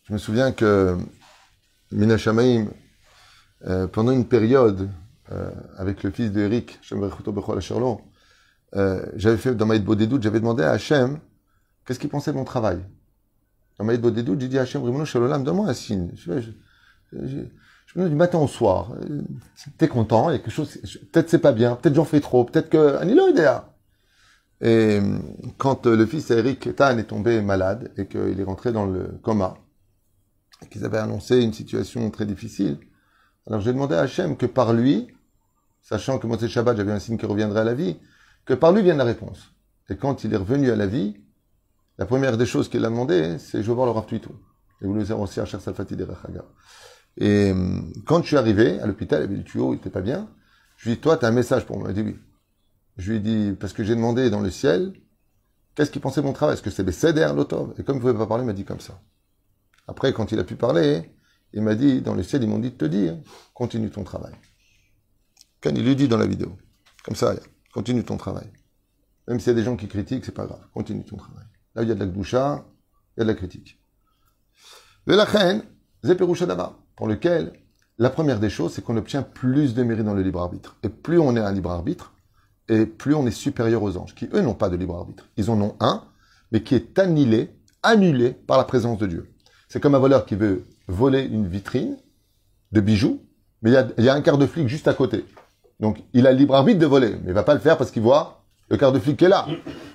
[0.04, 0.96] je me souviens que
[1.90, 2.66] Mina Shamaim,
[3.66, 4.90] euh, pendant une période,
[5.32, 6.78] euh, avec le fils de Eric,
[8.76, 11.18] euh, j'avais fait dans Maïd Bodedout, j'avais demandé à Hachem
[11.84, 12.80] qu'est-ce qu'il pensait de mon travail?
[13.80, 16.10] J'ai dit à Hachem, donne-moi un signe.
[16.16, 19.22] Je, me dis du matin au soir, euh,
[19.78, 20.78] t'es content, il y a quelque chose,
[21.12, 23.72] peut-être c'est pas bien, peut-être j'en fais trop, peut-être que, Anilo idea.
[24.60, 25.00] Et
[25.58, 29.18] quand euh, le fils Eric Tan est tombé malade et qu'il est rentré dans le
[29.22, 29.58] coma,
[30.62, 32.78] et qu'ils avaient annoncé une situation très difficile,
[33.46, 35.08] alors j'ai demandé à Hachem que par lui,
[35.82, 37.96] sachant que Moshe Shabbat, j'avais un signe qui reviendrait à la vie,
[38.44, 39.52] que par lui vienne la réponse.
[39.90, 41.16] Et quand il est revenu à la vie,
[41.98, 44.32] la première des choses qu'il a demandé, c'est je veux voir le Rav Tuitou.
[44.80, 46.44] Et vous le savez aussi à Cher Salfati de Rechaga.
[47.16, 50.00] Et euh, quand je suis arrivé à l'hôpital, il avait du tuyau, il était pas
[50.00, 50.28] bien.
[50.76, 51.90] Je lui ai dit, toi, tu as un message pour moi.
[51.90, 52.16] Il dit oui.
[52.96, 54.92] Je lui ai dit, parce que j'ai demandé dans le ciel,
[55.74, 56.54] qu'est-ce qu'il pensait de mon travail?
[56.54, 58.64] Est-ce que c'est Besséder, l'Otov Et comme il ne pouvait pas parler, il m'a dit
[58.64, 59.00] comme ça.
[59.86, 61.10] Après, quand il a pu parler,
[61.52, 63.16] il m'a dit, dans le ciel, ils m'ont dit de te dire,
[63.52, 64.34] continue ton travail.
[65.60, 66.56] Quand il lui dit dans la vidéo.
[67.04, 67.34] Comme ça,
[67.72, 68.50] continue ton travail.
[69.28, 70.66] Même s'il y a des gens qui critiquent, c'est pas grave.
[70.72, 71.44] Continue ton travail.
[71.74, 72.64] Là où il y a de la gdoucha,
[73.16, 73.80] il y a de la critique.
[75.06, 75.62] Velachen,
[76.04, 77.52] Zeperusha d'abord, pour lequel
[77.98, 80.76] la première des choses, c'est qu'on obtient plus de mérite dans le libre arbitre.
[80.82, 82.12] Et plus on est un libre arbitre,
[82.68, 85.28] et plus on est supérieur aux anges, qui eux n'ont pas de libre arbitre.
[85.36, 86.04] Ils en ont un,
[86.50, 87.50] mais qui est annihilé,
[87.82, 89.30] annulé par la présence de Dieu.
[89.68, 91.96] C'est comme un voleur qui veut voler une vitrine
[92.72, 93.20] de bijoux,
[93.62, 95.24] mais il y a, un quart de flic juste à côté.
[95.80, 97.90] Donc il a le libre arbitre de voler, mais il va pas le faire parce
[97.90, 99.46] qu'il voit le quart de flic qui est là.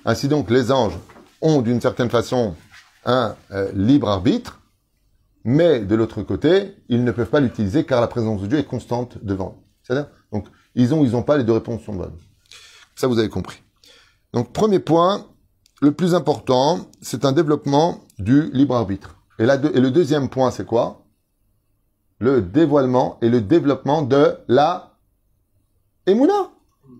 [0.05, 0.97] Ainsi donc, les anges
[1.41, 2.55] ont d'une certaine façon
[3.05, 4.59] un euh, libre arbitre,
[5.43, 8.65] mais de l'autre côté, ils ne peuvent pas l'utiliser car la présence de Dieu est
[8.65, 9.63] constante devant.
[9.83, 12.17] C'est-à-dire, donc, ils ont, ils n'ont pas, les deux réponses sont bonnes.
[12.95, 13.61] Ça, vous avez compris.
[14.33, 15.25] Donc, premier point,
[15.81, 19.15] le plus important, c'est un développement du libre arbitre.
[19.39, 21.05] Et, et le deuxième point, c'est quoi?
[22.19, 24.97] Le dévoilement et le développement de la
[26.05, 26.51] Emouna.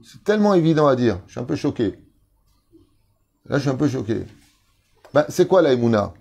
[0.02, 1.19] C'est tellement évident à dire.
[1.28, 1.99] Je suis un peu choqué.
[3.49, 4.25] Là, je suis un peu choqué.
[5.13, 6.13] Ben, c'est quoi la Emouna?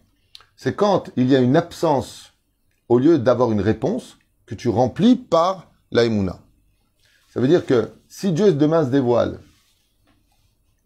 [0.57, 2.33] C'est quand il y a une absence,
[2.89, 6.41] au lieu d'avoir une réponse, que tu remplis par la Emouna.
[7.33, 9.41] Ça veut dire que si Dieu demain se dévoile,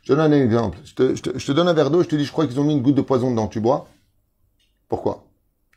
[0.04, 0.80] Je donne un exemple.
[0.84, 2.48] Je te, je te- je te donne un verre d'eau, je te dis, je crois
[2.48, 3.88] qu'ils ont mis une goutte de poison dedans, tu bois
[4.90, 5.26] Pourquoi?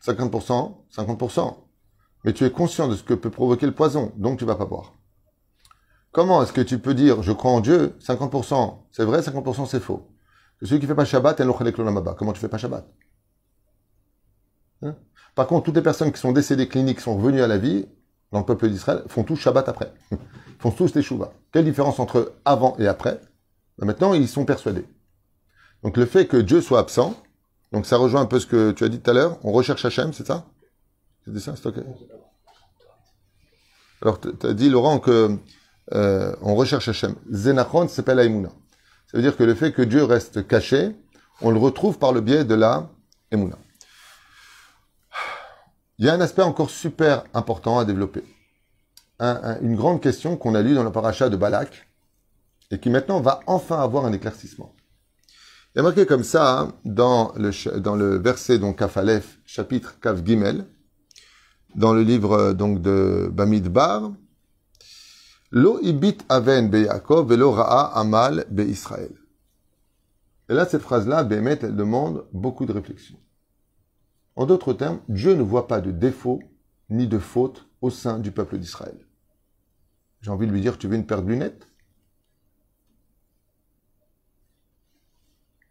[0.04, 1.63] 50%, 50%.
[2.24, 4.64] Mais tu es conscient de ce que peut provoquer le poison, donc tu vas pas
[4.64, 4.94] boire.
[6.12, 9.80] Comment est-ce que tu peux dire je crois en Dieu 50% c'est vrai, 50% c'est
[9.80, 10.08] faux
[10.64, 11.42] celui qui fait pas Shabbat.
[12.16, 12.86] Comment tu fais pas Shabbat?
[14.82, 14.96] Hein?
[15.34, 17.86] Par contre, toutes les personnes qui sont décédées cliniques, sont revenues à la vie,
[18.32, 19.92] dans le peuple d'Israël, font tous Shabbat après.
[20.58, 21.32] font tous les Shuvah.
[21.52, 23.20] Quelle différence entre avant et après?
[23.78, 24.86] Ben Maintenant, ils sont persuadés.
[25.82, 27.14] Donc le fait que Dieu soit absent,
[27.72, 29.84] donc ça rejoint un peu ce que tu as dit tout à l'heure, on recherche
[29.84, 30.46] Hachem, c'est ça?
[34.02, 35.36] Alors, tu as dit, Laurent, que
[35.92, 37.14] euh, on recherche Hachem.
[37.30, 38.50] Zenachon s'appelle Aïmouna.
[39.10, 40.94] Ça veut dire que le fait que Dieu reste caché,
[41.40, 42.90] on le retrouve par le biais de la
[43.30, 43.56] Emouna.
[45.98, 48.24] Il y a un aspect encore super important à développer.
[49.20, 51.88] Un- un- une grande question qu'on a lue dans le paracha de Balak
[52.70, 54.74] et qui maintenant va enfin avoir un éclaircissement.
[55.74, 60.24] Il y a marqué comme ça hein, dans, le, verset donc Kaf Aleph, chapitre Kaf
[60.24, 60.66] Gimel,
[61.74, 64.12] dans le livre euh, donc de Bamidbar,
[65.50, 69.12] Lo ibit aven be Yaakov velo ra'a amal be Israël.
[70.48, 73.16] Et là, cette phrase-là, Bémet, elle demande beaucoup de réflexion.
[74.36, 76.42] En d'autres termes, Dieu ne voit pas de défaut
[76.90, 78.98] ni de faute au sein du peuple d'Israël.
[80.20, 81.68] J'ai envie de lui dire, tu veux une paire de lunettes?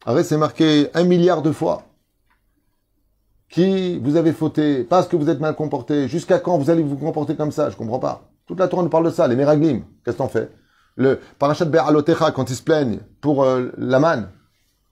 [0.05, 1.92] Arrête, c'est marqué un milliard de fois
[3.53, 6.97] qui vous avez fauté, parce que vous êtes mal comporté, jusqu'à quand vous allez vous
[6.97, 7.69] comporter comme ça?
[7.69, 8.27] Je comprends pas.
[8.47, 9.83] Toute la Torah nous parle de ça, les Meraglim.
[10.03, 10.51] Qu'est-ce qu'on fait
[10.95, 14.31] Le Parashat Be'alotecha, quand ils se plaignent pour euh, la manne,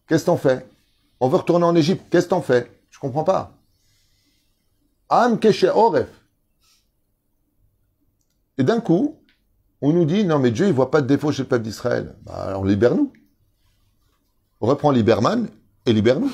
[0.08, 0.70] qu'est-ce qu'on fait
[1.20, 3.54] On veut retourner en Égypte, qu'est-ce qu'on fait Je comprends pas.
[5.10, 6.10] Am Keshe Oref.
[8.60, 9.18] Et d'un coup,
[9.82, 12.16] on nous dit, non mais Dieu, il voit pas de défaut chez le peuple d'Israël.
[12.26, 13.12] Bah, alors libère-nous.
[14.60, 15.48] Reprends Liberman
[15.88, 16.32] et libère-nous.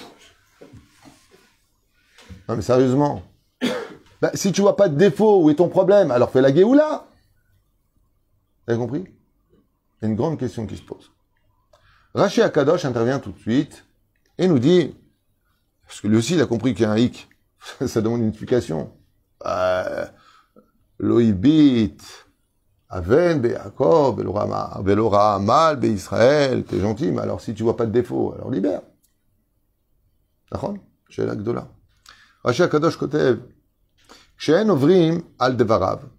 [2.48, 3.24] Non mais sérieusement.
[4.22, 6.12] Bah, si tu vois pas de défaut, où est ton problème?
[6.12, 7.06] Alors fais la Géoula.
[8.68, 9.04] Avez compris?
[9.04, 11.12] Il y a une grande question qui se pose.
[12.14, 13.86] Rachi Akadosh intervient tout de suite
[14.38, 14.96] et nous dit,
[15.86, 17.30] parce que lui aussi il a compris qu'il y a un hic,
[17.86, 18.92] ça demande une explication.
[19.46, 20.06] Euh,
[21.00, 21.98] Loïbit,
[22.90, 27.92] Aven, Be'akov, Belora Mal, Be Israël, t'es gentil, mais alors si tu vois pas de
[27.92, 28.82] défaut, alors libère.
[30.52, 30.76] D'accord?
[31.10, 31.68] Chez l'Agdola.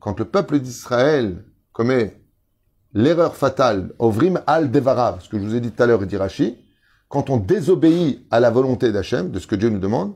[0.00, 2.20] Quand le peuple d'Israël commet
[2.92, 6.16] l'erreur fatale, Ovrim al Devarav, ce que je vous ai dit tout à l'heure, dit
[6.16, 6.58] Rashi,
[7.08, 10.14] quand on désobéit à la volonté d'Hachem, de ce que Dieu nous demande.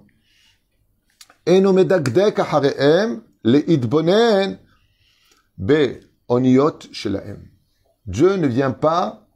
[8.07, 9.27] Dieu ne vient pas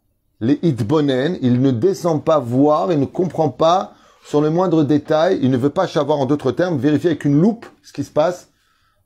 [0.41, 3.96] les il ne descend pas voir, il ne comprend pas
[4.27, 7.41] sur le moindre détail, il ne veut pas savoir en d'autres termes, vérifier avec une
[7.41, 8.51] loupe ce qui se passe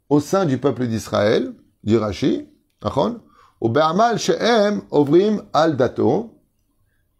[0.08, 1.52] au sein du peuple d'Israël,
[1.84, 2.48] dit Rashi,
[3.60, 6.40] au Be'amal she'em ovrim al dato,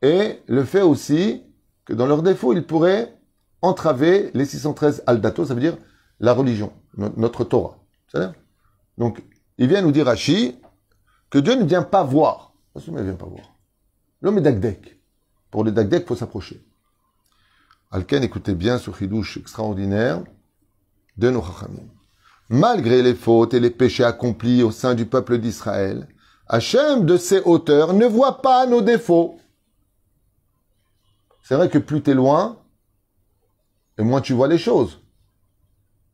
[0.01, 1.43] et le fait aussi
[1.85, 3.15] que dans leur défaut, ils pourraient
[3.61, 5.77] entraver les 613 al dato, ça veut dire
[6.21, 7.77] la religion, no- notre Torah.
[8.97, 9.23] Donc,
[9.59, 10.57] il vient nous dire Rashi
[11.29, 12.55] que Dieu ne vient pas voir.
[12.73, 13.45] Parce ne vient pas voir.
[14.23, 15.01] L'homme est dagdek.
[15.51, 16.65] Pour le dagdek, il faut s'approcher.
[17.92, 20.22] Alken, écoutez bien ce chidouche extraordinaire
[21.16, 21.88] de nos chachamim.
[22.48, 26.07] Malgré les fautes et les péchés accomplis au sein du peuple d'Israël,
[26.46, 29.40] Hachem, de ses hauteurs, ne voit pas nos défauts.
[31.42, 32.61] C'est vrai que plus tu es loin,
[33.98, 35.00] et moins tu vois les choses.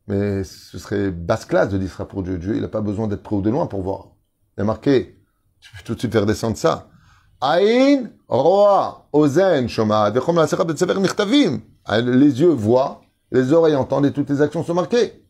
[0.07, 2.39] Mais ce serait basse classe de dire ça pour Dieu.
[2.39, 4.07] Dieu, il n'a pas besoin d'être près ou de loin pour voir.
[4.57, 5.19] Il a marqué,
[5.59, 6.89] je peux tout de suite faire descendre ça.
[7.39, 9.65] Aïn, roa, ozen,
[10.99, 11.61] nichtavim.
[11.85, 15.23] Ah, Les yeux voient, les oreilles entendent et toutes les actions sont marquées.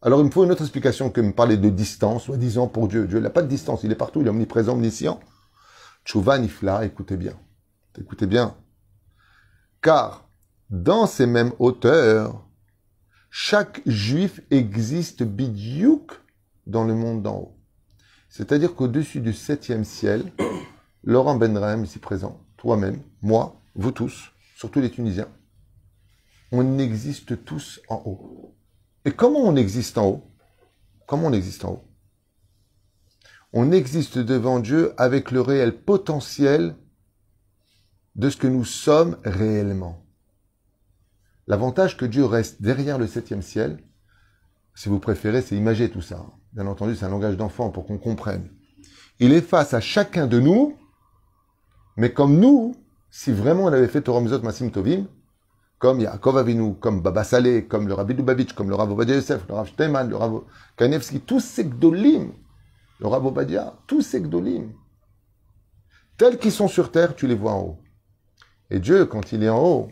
[0.00, 3.06] Alors il me faut une autre explication que me parler de distance, soi-disant pour Dieu.
[3.06, 5.20] Dieu n'a pas de distance, il est partout, il est omniprésent, omniscient.
[6.04, 7.34] Tchouva nifla, écoutez bien.
[8.00, 8.54] Écoutez bien.
[9.82, 10.28] Car
[10.70, 12.44] dans ces mêmes hauteurs,
[13.30, 16.12] chaque juif existe bidiouk
[16.66, 17.56] dans le monde d'en haut.
[18.28, 20.32] C'est-à-dire qu'au-dessus du septième ciel,
[21.08, 25.30] Laurent Benrem, ici présent, toi-même, moi, vous tous, surtout les Tunisiens,
[26.52, 28.54] on existe tous en haut.
[29.06, 30.30] Et comment on existe en haut?
[31.06, 31.84] Comment on existe en haut?
[33.54, 36.76] On existe devant Dieu avec le réel potentiel
[38.14, 40.04] de ce que nous sommes réellement.
[41.46, 43.82] L'avantage que Dieu reste derrière le septième ciel,
[44.74, 46.26] si vous préférez, c'est imager tout ça.
[46.52, 48.50] Bien entendu, c'est un langage d'enfant pour qu'on comprenne.
[49.20, 50.77] Il est face à chacun de nous,
[51.98, 52.76] mais comme nous,
[53.10, 55.06] si vraiment on avait fait Torah Mizot Masim Tovim,
[55.80, 59.42] comme Yaakov Avinu, comme Baba Saleh, comme le Rabbi Lubavitch, comme le Rav Obadia Yosef,
[59.48, 60.42] le Rav Steinman, le Rav
[60.76, 62.32] Kanevski, tous ces gdolim,
[63.00, 64.70] le Rav Obadia, tous ces gdolim,
[66.16, 67.78] tels qu'ils sont sur terre, tu les vois en haut.
[68.70, 69.88] Et Dieu, quand il est en haut,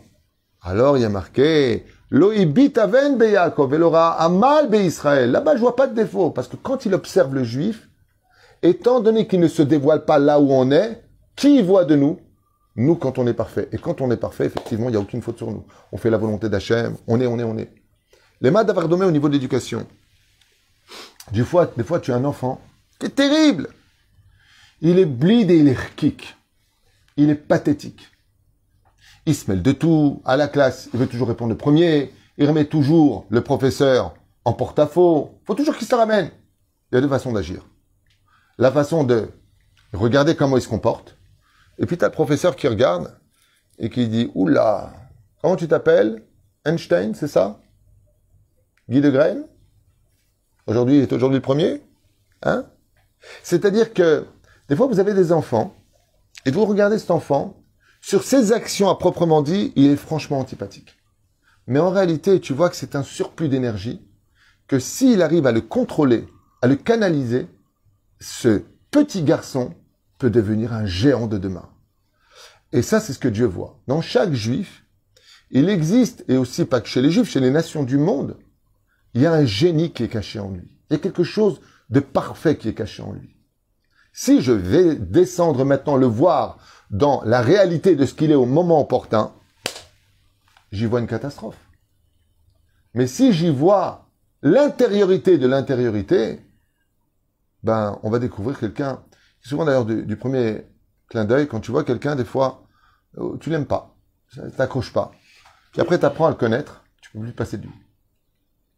[0.61, 5.29] alors il y a marqué Loïbit aven be Yaakov, et l'aura amal be Israël.
[5.31, 7.89] Là-bas, je vois pas de défaut, parce que quand il observe le juif,
[8.61, 11.03] étant donné qu'il ne se dévoile pas là où on est,
[11.37, 12.19] qui voit de nous
[12.75, 13.69] Nous, quand on est parfait.
[13.71, 15.65] Et quand on est parfait, effectivement, il n'y a aucune faute sur nous.
[15.93, 17.71] On fait la volonté d'Hachem, on est, on est, on est.
[18.41, 19.87] Les maths d'avardomé au niveau de l'éducation.
[21.31, 22.59] Des fois, des fois, tu as un enfant
[22.99, 23.69] qui est terrible.
[24.81, 26.35] Il est blide et il est rkik.
[27.15, 28.07] Il est pathétique.
[29.25, 30.89] Il se mêle de tout à la classe.
[30.93, 32.13] Il veut toujours répondre le premier.
[32.37, 34.13] Il remet toujours le professeur
[34.45, 35.39] en porte-à-faux.
[35.45, 36.31] faut toujours qu'il se ramène.
[36.91, 37.65] Il y a deux façons d'agir.
[38.57, 39.29] La façon de
[39.93, 41.16] regarder comment il se comporte.
[41.79, 43.19] Et puis tu as le professeur qui regarde
[43.79, 44.93] et qui dit Oula,
[45.41, 46.23] comment tu t'appelles?
[46.65, 47.59] Einstein, c'est ça?
[48.89, 49.45] Guy de Graine?
[50.65, 51.81] Aujourd'hui, il est aujourd'hui le premier
[52.43, 52.65] Hein?
[53.43, 54.25] C'est-à-dire que
[54.69, 55.75] des fois, vous avez des enfants
[56.45, 57.57] et vous regardez cet enfant,
[58.01, 60.97] sur ses actions à proprement dit, il est franchement antipathique.
[61.67, 64.01] Mais en réalité, tu vois que c'est un surplus d'énergie,
[64.67, 66.25] que s'il arrive à le contrôler,
[66.61, 67.47] à le canaliser,
[68.19, 69.73] ce petit garçon
[70.17, 71.69] peut devenir un géant de demain.
[72.71, 73.79] Et ça, c'est ce que Dieu voit.
[73.87, 74.83] Dans chaque juif,
[75.49, 78.37] Il existe, et aussi pas que chez les Juifs, chez les nations du monde,
[79.13, 80.69] il y a un génie qui est caché en lui.
[80.89, 83.35] Il y a quelque chose de parfait qui est caché en lui.
[84.11, 86.57] Si je vais descendre maintenant le voir
[86.89, 89.31] dans la réalité de ce qu'il est au moment opportun,
[90.71, 91.59] j'y vois une catastrophe.
[92.93, 94.09] Mais si j'y vois
[94.41, 96.41] l'intériorité de l'intériorité,
[97.63, 99.01] ben, on va découvrir quelqu'un.
[99.41, 100.65] Souvent d'ailleurs du, du premier
[101.09, 102.63] clin d'œil, quand tu vois quelqu'un, des fois,
[103.17, 103.95] euh, tu l'aimes pas,
[104.33, 105.11] ça t'accroche pas.
[105.71, 107.73] Puis après, tu apprends à le connaître, tu peux plus passer de lui.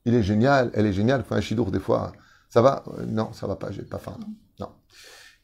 [0.06, 2.14] Il est génial, elle est géniale, faut un chidour des fois.
[2.50, 2.84] Ça va?
[2.98, 4.18] Euh, Non, ça va pas, j'ai pas faim.
[4.60, 4.70] Non.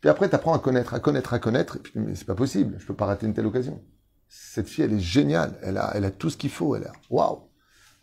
[0.02, 2.36] Puis après, tu apprends à connaître, à connaître, à connaître, et puis, mais c'est pas
[2.36, 3.82] possible, je peux pas rater une telle occasion.
[4.28, 6.92] Cette fille, elle est géniale, elle a, elle a tout ce qu'il faut, elle a.
[7.10, 7.42] Waouh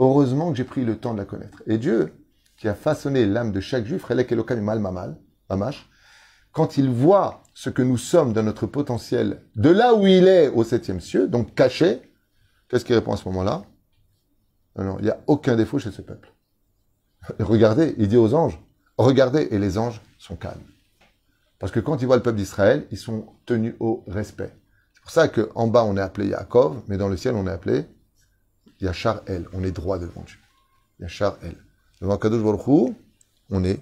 [0.01, 1.62] Heureusement que j'ai pris le temps de la connaître.
[1.66, 2.14] Et Dieu,
[2.57, 5.16] qui a façonné l'âme de chaque juif, Relek Elokam mal mamal,
[5.51, 5.88] mamash,
[6.52, 10.48] quand il voit ce que nous sommes dans notre potentiel, de là où il est
[10.48, 12.02] au septième cieux, donc caché,
[12.68, 13.64] qu'est-ce qu'il répond à ce moment-là?
[14.76, 16.32] Non, non, il n'y a aucun défaut chez ce peuple.
[17.38, 18.58] Regardez, il dit aux anges,
[18.96, 20.62] regardez, et les anges sont calmes.
[21.58, 24.52] Parce que quand ils voient le peuple d'Israël, ils sont tenus au respect.
[24.94, 27.50] C'est pour ça qu'en bas, on est appelé Yaakov, mais dans le ciel, on est
[27.50, 27.86] appelé
[28.80, 29.46] Yachar El.
[29.52, 30.38] On est droit devant Dieu.
[30.98, 31.56] Yachar El.
[32.00, 32.94] Devant Kadosh Baruch
[33.50, 33.80] on est.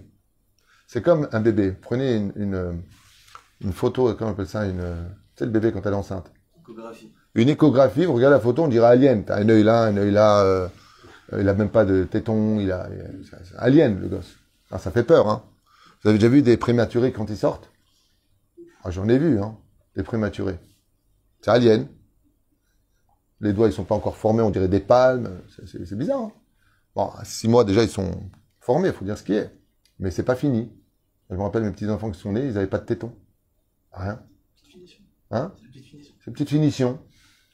[0.93, 1.71] C'est comme un bébé.
[1.71, 2.83] Prenez une, une,
[3.61, 4.83] une photo, comment on appelle ça une,
[5.37, 6.33] C'est le bébé quand elle est enceinte.
[6.61, 7.13] Échographie.
[7.37, 9.25] Une échographie, vous regardez la photo, on dirait alien.
[9.25, 10.69] T'as un œil là, un œil là, euh,
[11.39, 12.89] il a même pas de téton, il a,
[13.23, 14.35] c'est alien le gosse.
[14.73, 15.45] Ah, ça fait peur, hein.
[16.03, 17.71] Vous avez déjà vu des prématurés quand ils sortent?
[18.83, 19.57] Ah, J'en ai vu, hein,
[19.95, 20.59] des prématurés.
[21.41, 21.87] C'est alien.
[23.41, 25.41] Les doigts, ils sont pas encore formés, on dirait des palmes.
[25.55, 26.19] C'est- C'est c'est bizarre.
[26.23, 26.33] Hein
[26.97, 28.11] bon, à six mois déjà, ils sont
[28.59, 29.53] formés, il faut dire ce qui est.
[30.01, 30.73] Mais c'est pas fini.
[31.31, 33.15] Je me rappelle mes petits-enfants qui sont nés, ils n'avaient pas de tétons.
[33.93, 34.21] Rien.
[35.31, 35.53] Hein
[36.25, 36.99] C'est petite finition.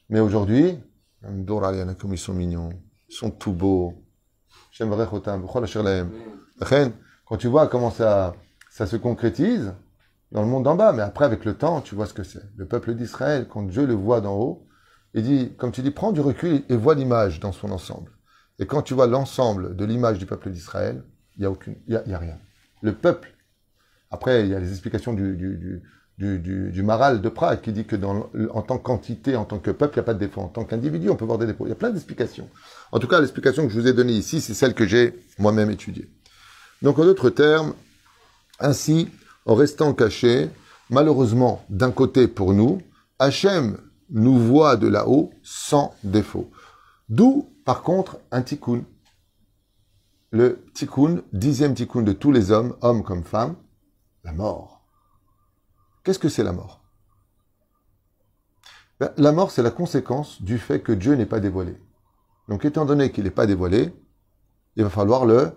[0.08, 0.78] Mais aujourd'hui,
[1.22, 2.70] comme ils sont mignons,
[3.08, 4.02] ils sont tout beaux.
[4.78, 4.86] Quand
[7.36, 8.34] tu vois comment ça,
[8.70, 9.74] ça se concrétise
[10.32, 12.42] dans le monde d'en bas, mais après avec le temps, tu vois ce que c'est.
[12.56, 14.66] Le peuple d'Israël, quand Dieu le voit d'en haut,
[15.14, 18.12] il dit, comme tu dis, prends du recul et vois l'image dans son ensemble.
[18.58, 21.04] Et quand tu vois l'ensemble de l'image du peuple d'Israël,
[21.36, 21.48] il
[21.88, 22.38] n'y a, a rien.
[22.82, 23.35] Le peuple
[24.10, 25.56] après, il y a les explications du, du,
[26.18, 29.58] du, du, du, Maral de Prague qui dit que dans, en tant qu'entité, en tant
[29.58, 30.40] que peuple, il n'y a pas de défaut.
[30.40, 31.66] En tant qu'individu, on peut voir des défauts.
[31.66, 32.48] Il y a plein d'explications.
[32.92, 35.70] En tout cas, l'explication que je vous ai donnée ici, c'est celle que j'ai moi-même
[35.70, 36.08] étudiée.
[36.82, 37.74] Donc, en d'autres termes,
[38.60, 39.08] ainsi,
[39.44, 40.50] en restant caché,
[40.88, 42.80] malheureusement, d'un côté pour nous,
[43.18, 43.78] Hachem
[44.10, 46.50] nous voit de là-haut sans défaut.
[47.08, 48.84] D'où, par contre, un tikkun.
[50.30, 53.56] Le tikkun, dixième tikkun de tous les hommes, hommes comme femmes,
[54.26, 54.82] la mort.
[56.02, 56.82] Qu'est-ce que c'est la mort?
[58.98, 61.80] Ben, La mort, c'est la conséquence du fait que Dieu n'est pas dévoilé.
[62.48, 63.94] Donc, étant donné qu'il n'est pas dévoilé,
[64.74, 65.52] il va falloir le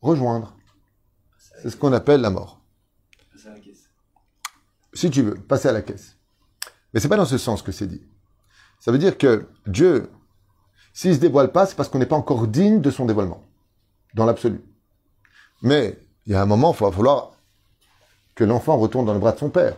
[0.00, 0.56] rejoindre.
[1.38, 2.60] C'est ce qu'on appelle la mort.
[3.32, 3.90] Passer à la caisse.
[4.92, 6.16] Si tu veux, passer à la caisse.
[6.92, 8.02] Mais c'est pas dans ce sens que c'est dit.
[8.80, 10.10] Ça veut dire que Dieu,
[10.92, 13.44] s'il se dévoile pas, c'est parce qu'on n'est pas encore digne de son dévoilement.
[14.14, 14.60] Dans l'absolu.
[15.62, 17.35] Mais, il y a un moment, il va falloir
[18.36, 19.76] que l'enfant retourne dans le bras de son père.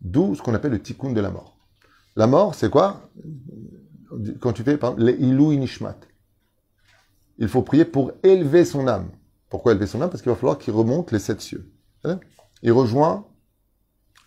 [0.00, 1.56] D'où ce qu'on appelle le tikkun de la mort.
[2.14, 3.10] La mort, c'est quoi?
[4.40, 5.96] Quand tu fais, par exemple, les ilou inishmat.
[7.38, 9.10] Il faut prier pour élever son âme.
[9.48, 10.10] Pourquoi élever son âme?
[10.10, 11.72] Parce qu'il va falloir qu'il remonte les sept cieux.
[12.04, 12.20] Hein?
[12.62, 13.26] Il rejoint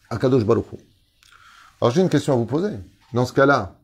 [0.09, 0.65] Akadosh Baruch.
[1.79, 2.75] Alors j'ai une question à vous poser.
[3.13, 3.79] Dans ce cas-là,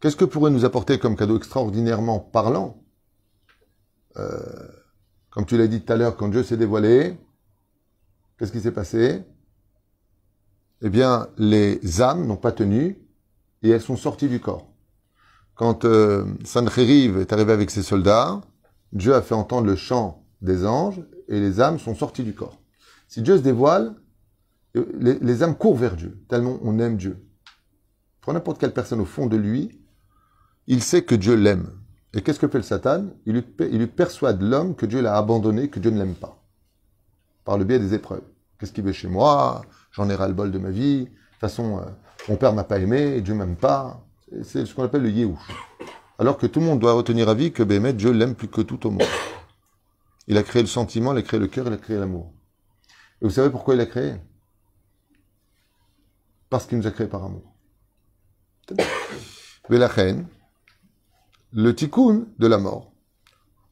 [0.00, 2.82] qu'est-ce que pourrait nous apporter comme cadeau extraordinairement parlant?
[4.16, 4.68] Euh,
[5.30, 7.16] Comme tu l'as dit tout à l'heure, quand Dieu s'est dévoilé,
[8.38, 9.22] qu'est-ce qui s'est passé?
[10.82, 12.98] Eh bien, les âmes n'ont pas tenu
[13.62, 14.72] et elles sont sorties du corps.
[15.54, 18.40] Quand euh, est arrivé avec ses soldats,
[18.92, 22.60] Dieu a fait entendre le chant des anges et les âmes sont sorties du corps.
[23.08, 23.96] Si Dieu se dévoile,
[24.76, 27.26] euh, les, âmes courent vers Dieu, tellement on aime Dieu.
[28.20, 29.80] Pour n'importe quelle personne au fond de lui,
[30.68, 31.70] il sait que Dieu l'aime.
[32.14, 33.06] Et qu'est-ce que fait le Satan?
[33.26, 36.37] Il lui persuade l'homme que Dieu l'a abandonné, que Dieu ne l'aime pas.
[37.48, 38.24] Par le biais des épreuves.
[38.60, 39.62] Qu'est-ce qu'il veut chez moi?
[39.92, 41.04] J'en ai ras le bol de ma vie.
[41.04, 41.86] De toute façon, euh,
[42.28, 44.04] mon père m'a pas aimé, Dieu m'aime pas.
[44.42, 45.38] C'est- ce qu'on appelle le Yéhouch.
[46.18, 48.60] Alors que tout le monde doit retenir à vie que Béhémet, Dieu l'aime plus que
[48.60, 49.08] tout au monde.
[50.26, 52.34] Il a créé le sentiment, il a créé le cœur, il a créé l'amour.
[53.22, 54.16] Et vous savez pourquoi il a créé?
[56.50, 57.54] Parce qu'il nous a créé par amour.
[59.70, 60.26] Velachen,
[61.54, 62.92] le tikkun de la mort,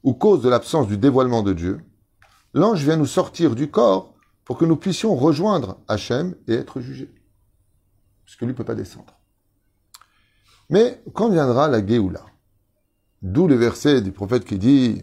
[0.02, 1.84] ou cause de l'absence du dévoilement de Dieu,
[2.56, 7.12] l'ange vient nous sortir du corps pour que nous puissions rejoindre Hachem et être jugés.
[8.24, 9.20] Puisque lui ne peut pas descendre.
[10.70, 12.24] Mais quand viendra la Géoula,
[13.22, 15.02] d'où le verset du prophète qui dit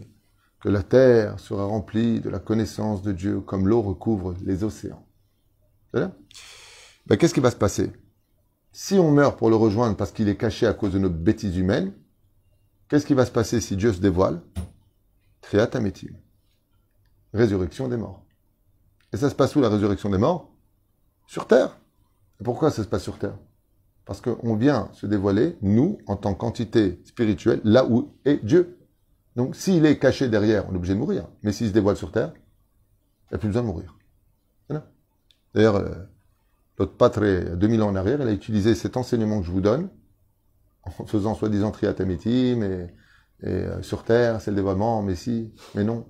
[0.60, 5.06] que la terre sera remplie de la connaissance de Dieu comme l'eau recouvre les océans.
[5.92, 6.12] Ben,
[7.18, 7.92] Qu'est-ce qui va se passer?
[8.72, 11.56] Si on meurt pour le rejoindre parce qu'il est caché à cause de nos bêtises
[11.56, 11.94] humaines,
[12.88, 14.42] qu'est-ce qui va se passer si Dieu se dévoile?
[15.40, 16.23] Triatametim.
[17.34, 18.24] Résurrection des morts.
[19.12, 20.50] Et ça se passe où la résurrection des morts?
[21.26, 21.78] Sur terre.
[22.40, 23.36] Et pourquoi ça se passe sur terre?
[24.06, 28.78] Parce qu'on vient se dévoiler, nous, en tant qu'entité spirituelle, là où est Dieu.
[29.36, 31.28] Donc s'il est caché derrière, on est obligé de mourir.
[31.42, 33.96] Mais s'il se dévoile sur terre, il n'y a plus besoin de mourir.
[35.54, 36.08] D'ailleurs,
[36.78, 39.88] notre patre, 2000 ans en arrière, elle a utilisé cet enseignement que je vous donne,
[40.82, 42.92] en faisant soi-disant triatamétim, et,
[43.42, 46.06] et euh, sur terre, c'est le dévoilement, Messie, mais non.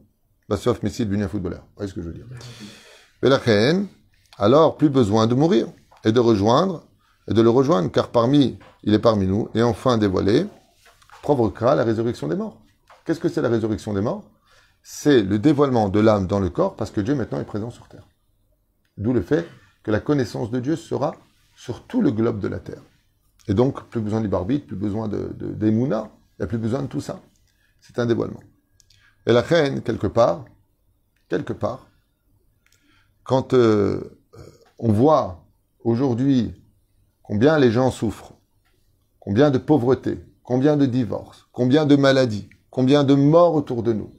[0.51, 1.61] Sauf Messie est devenu un footballeur.
[1.61, 2.26] Vous voyez ce que je veux dire
[3.32, 3.86] reine,
[4.38, 5.66] alors plus besoin de mourir,
[6.05, 6.86] et de rejoindre,
[7.28, 10.47] et de le rejoindre, car parmi, il est parmi nous, et enfin dévoilé,
[11.22, 12.61] provoquera la résurrection des morts.
[13.05, 14.24] Qu'est-ce que c'est la résurrection des morts?
[14.82, 17.88] C'est le dévoilement de l'âme dans le corps, parce que Dieu maintenant est présent sur
[17.88, 18.07] terre.
[18.99, 19.49] D'où le fait
[19.82, 21.16] que la connaissance de Dieu sera
[21.57, 22.82] sur tout le globe de la terre.
[23.49, 26.86] Et donc, plus besoin du plus besoin de, de, il n'y a plus besoin de
[26.86, 27.20] tout ça.
[27.80, 28.40] C'est un dévoilement.
[29.27, 30.45] Et la reine, quelque part,
[31.29, 31.87] quelque part,
[33.22, 34.18] quand euh,
[34.79, 35.45] on voit
[35.83, 36.53] aujourd'hui
[37.22, 38.35] combien les gens souffrent,
[39.18, 44.12] combien de pauvreté, combien de divorces, combien de maladies, combien de morts autour de nous,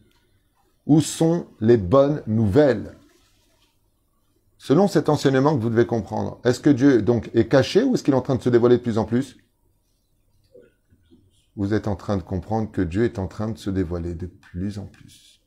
[0.87, 2.95] où sont les bonnes nouvelles?
[4.57, 8.03] Selon cet enseignement que vous devez comprendre, est-ce que Dieu donc est caché ou est-ce
[8.03, 9.37] qu'il est en train de se dévoiler de plus en plus?
[11.55, 14.27] Vous êtes en train de comprendre que Dieu est en train de se dévoiler de
[14.27, 15.41] plus en plus.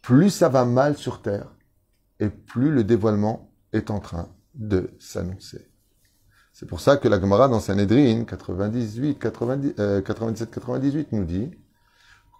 [0.00, 1.52] Plus ça va mal sur terre,
[2.20, 5.68] et plus le dévoilement est en train de s'annoncer.
[6.52, 11.50] C'est pour ça que la Gemara dans Sanhedrin 98, 97, 98 nous dit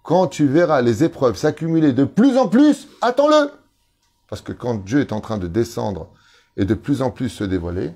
[0.03, 3.49] quand tu verras les épreuves s'accumuler de plus en plus, attends-le.
[4.29, 6.11] Parce que quand Dieu est en train de descendre
[6.57, 7.93] et de plus en plus se dévoiler,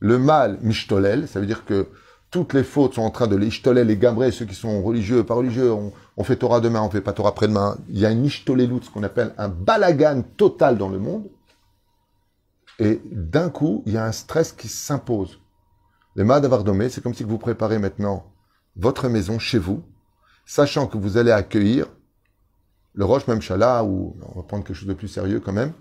[0.00, 1.88] le mal mishtolel, ça veut dire que
[2.30, 3.50] toutes les fautes sont en train de les
[3.84, 7.12] les gambrer, ceux qui sont religieux, pas religieux, on, fait Torah demain, on fait pas
[7.12, 7.78] Torah après-demain.
[7.88, 11.28] Il y a une ishtolelut, ce qu'on appelle un balagan total dans le monde.
[12.78, 15.40] Et d'un coup, il y a un stress qui s'impose.
[16.14, 18.26] Les Madavardomé, c'est comme si vous préparez maintenant
[18.76, 19.82] votre maison chez vous,
[20.44, 21.86] sachant que vous allez accueillir
[22.94, 25.72] le Roche Memchala, ou on va prendre quelque chose de plus sérieux quand même,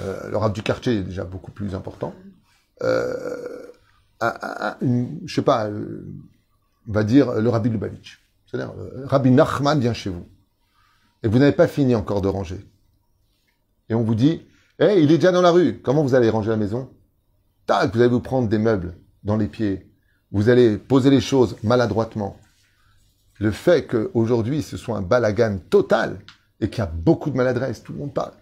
[0.00, 2.14] euh, le rab du quartier est déjà beaucoup plus important.
[2.82, 3.61] Euh,
[4.80, 6.06] je sais pas, euh,
[6.88, 8.20] on va dire le rabbi Lubavitch.
[8.46, 10.26] C'est-à-dire, euh, Rabbi Nachman vient chez vous.
[11.22, 12.66] Et vous n'avez pas fini encore de ranger.
[13.88, 14.42] Et on vous dit,
[14.78, 15.80] hé, il est déjà dans la rue.
[15.82, 16.90] Comment vous allez ranger la maison?
[17.66, 19.88] Tac, vous allez vous prendre des meubles dans les pieds.
[20.32, 22.38] Vous allez poser les choses maladroitement
[23.42, 26.20] le fait qu'aujourd'hui ce soit un balagan total
[26.60, 28.32] et qu'il y a beaucoup de maladresse, tout le monde parle,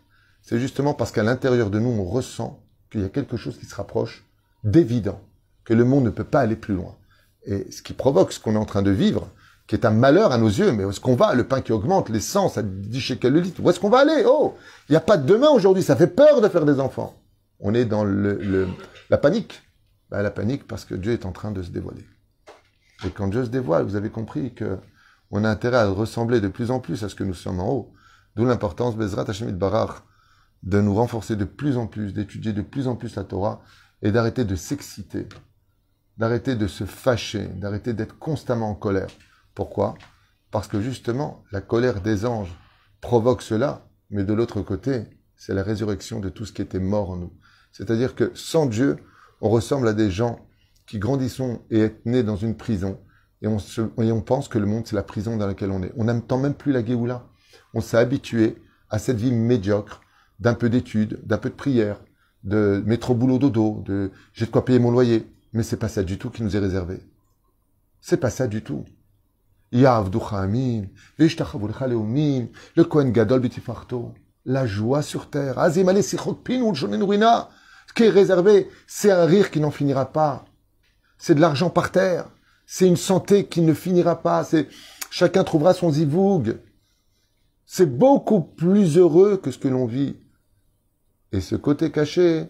[0.43, 3.65] c'est justement parce qu'à l'intérieur de nous, on ressent qu'il y a quelque chose qui
[3.65, 4.27] se rapproche
[4.63, 5.21] d'évident,
[5.65, 6.97] que le monde ne peut pas aller plus loin.
[7.45, 9.29] Et ce qui provoque ce qu'on est en train de vivre,
[9.67, 11.35] qui est un malheur à nos yeux, mais où est-ce qu'on va?
[11.35, 14.25] Le pain qui augmente, l'essence, dit chez quel le litre Où est-ce qu'on va aller?
[14.27, 14.57] Oh
[14.89, 17.15] Il n'y a pas de demain aujourd'hui, ça fait peur de faire des enfants.
[17.61, 19.63] On est dans la panique.
[20.11, 22.05] Ben, la panique parce que Dieu est en train de se dévoiler.
[23.07, 24.79] Et quand Dieu se dévoile, vous avez compris que
[25.31, 27.71] on a intérêt à ressembler de plus en plus à ce que nous sommes en
[27.71, 27.93] haut.
[28.35, 32.97] D'où l'importance, Bezrat Hashemit de nous renforcer de plus en plus, d'étudier de plus en
[32.97, 33.63] plus la Torah
[34.03, 35.27] et d'arrêter de s'exciter,
[36.21, 39.09] d'arrêter de se fâcher, d'arrêter d'être constamment en colère.
[39.55, 39.95] Pourquoi?
[40.51, 42.55] Parce que justement, la colère des anges
[43.01, 45.05] provoque cela, mais de l'autre côté,
[45.37, 47.33] c'est la résurrection de tout ce qui était mort en nous.
[47.73, 48.99] C'est-à-dire que sans Dieu,
[49.41, 50.47] on ressemble à des gens
[50.87, 53.01] qui grandissons et être nés dans une prison,
[53.41, 53.57] et on,
[53.97, 55.93] on pense que le monde, c'est la prison dans laquelle on est.
[55.97, 57.27] On n'aime tant même plus la Géoula.
[57.73, 60.03] On s'est habitué à cette vie médiocre,
[60.39, 61.99] d'un peu d'études, d'un peu de prière,
[62.45, 65.27] de mettre au boulot dodo, de j'ai de quoi payer mon loyer.
[65.53, 67.01] Mais c'est pas ça du tout qui nous est réservé.
[68.01, 68.87] C'est pas ça du tout.
[69.73, 70.03] Le
[72.83, 73.49] Kohen Gadol
[74.47, 75.57] La joie sur terre.
[75.73, 75.81] Ce
[77.95, 80.45] qui est réservé, c'est un rire qui n'en finira pas
[81.21, 82.29] c'est de l'argent par terre,
[82.67, 84.69] c'est une santé qui ne finira pas, c'est
[85.11, 86.59] chacun trouvera son zivoug.
[87.67, 90.17] C'est beaucoup plus heureux que ce que l'on vit.
[91.31, 92.49] Et ce côté caché,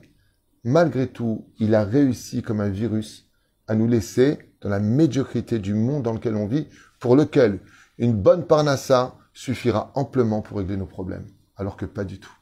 [0.64, 3.30] malgré tout, il a réussi comme un virus
[3.66, 7.60] à nous laisser dans la médiocrité du monde dans lequel on vit, pour lequel
[7.98, 11.26] une bonne parnassa suffira amplement pour régler nos problèmes.
[11.56, 12.32] Alors que pas du tout.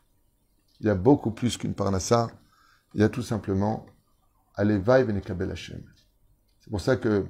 [0.80, 2.28] Il y a beaucoup plus qu'une parnassa.
[2.94, 3.86] Il y a tout simplement
[4.54, 5.80] Allez, et Kabel Hashem.
[6.60, 7.26] C'est pour ça que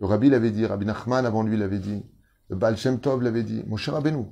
[0.00, 2.02] Le Rabbi l'avait dit, Rabbi Nachman avant lui l'avait dit,
[2.48, 4.24] le Baal Shem Tov l'avait dit, mon cher Rabbeinu,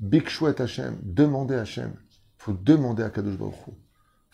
[0.00, 0.26] Big
[0.58, 1.92] Hachem, demandez à Hachem.
[2.10, 3.54] Il faut demander à Kadosh Baruch.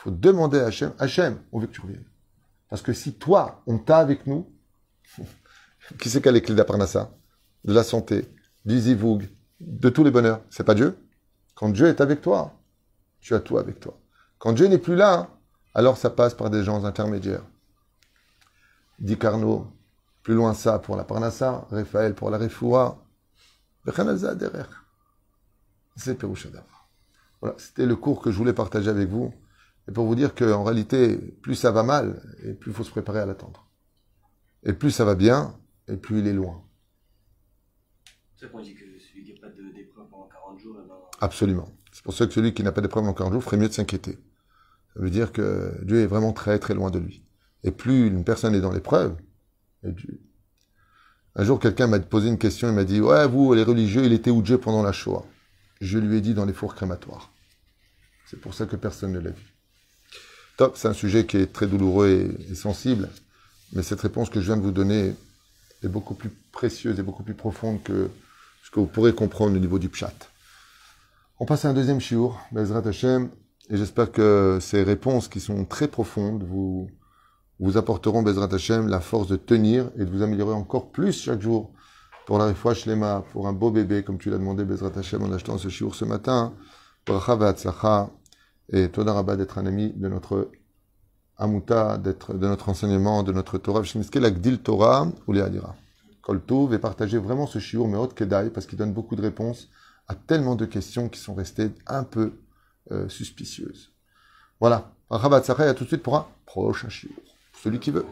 [0.04, 2.04] Faut demander à Hachem, Hachem, on veut que tu reviennes.
[2.68, 4.46] Parce que si toi, on t'a avec nous,
[5.98, 7.10] qui c'est qui a les clés de la parnassa,
[7.64, 8.30] de la santé,
[8.66, 9.26] du zivoug,
[9.60, 10.98] de tous les bonheurs C'est pas Dieu?
[11.54, 12.52] Quand Dieu est avec toi,
[13.20, 13.98] tu as tout avec toi.
[14.36, 15.30] Quand Dieu n'est plus là,
[15.72, 17.46] alors ça passe par des gens intermédiaires.
[18.98, 19.72] Dit Carnot,
[20.22, 23.02] plus loin ça pour la parnassa, Raphaël pour la refoua,
[25.96, 26.64] c'est Perouchadav.
[27.40, 29.32] Voilà, c'était le cours que je voulais partager avec vous.
[29.88, 32.90] Et pour vous dire qu'en réalité, plus ça va mal, et plus il faut se
[32.90, 33.68] préparer à l'attendre.
[34.62, 35.58] Et plus ça va bien,
[35.88, 36.62] et plus il est loin.
[38.36, 40.88] C'est pour ça qu'on dit que celui qui n'a pas d'épreuve pendant 40 jours, eh
[40.88, 41.68] ben, Absolument.
[41.92, 43.72] C'est pour ça que celui qui n'a pas d'épreuve en 40 jours ferait mieux de
[43.74, 44.18] s'inquiéter.
[44.94, 47.22] Ça veut dire que Dieu est vraiment très très loin de lui.
[47.62, 49.16] Et plus une personne est dans l'épreuve,
[49.82, 50.20] et Dieu-
[51.36, 54.12] un jour quelqu'un m'a posé une question, il m'a dit Ouais, vous, les religieux, il
[54.12, 55.24] était où Dieu pendant la Shoah?
[55.80, 57.32] Je lui ai dit dans les fours crématoires.
[58.26, 59.53] C'est pour ça que personne ne l'a vu.
[60.56, 63.08] Top, c'est un sujet qui est très douloureux et, sensible,
[63.72, 65.14] mais cette réponse que je viens de vous donner
[65.82, 68.08] est beaucoup plus précieuse et beaucoup plus profonde que
[68.64, 70.14] ce que vous pourrez comprendre au niveau du pshat.
[71.40, 73.30] On passe à un deuxième shiur, Bezrat Hashem,
[73.68, 76.88] et j'espère que ces réponses qui sont très profondes vous,
[77.58, 81.42] vous apporteront, Bezrat Hashem, la force de tenir et de vous améliorer encore plus chaque
[81.42, 81.72] jour
[82.26, 85.32] pour la refouach shlema, pour un beau bébé, comme tu l'as demandé, Bezrat Hashem, en
[85.32, 86.54] achetant ce shiur ce matin.
[87.06, 87.36] Bracha
[88.70, 90.50] et Toda Rabba d'être un ami de notre
[91.36, 95.74] Amuta, d'être, de notre enseignement, de notre Torah, V'shniske la Gdil Torah ou les Adira.
[96.22, 99.22] Kol Tov, et partager vraiment ce shiur, mais haute Kedai, parce qu'il donne beaucoup de
[99.22, 99.68] réponses
[100.08, 102.32] à tellement de questions qui sont restées un peu
[102.92, 103.92] euh, suspicieuses.
[104.60, 104.92] Voilà.
[105.10, 107.12] Rabat à tout de suite pour un prochain shiur.
[107.62, 108.06] Celui qui veut.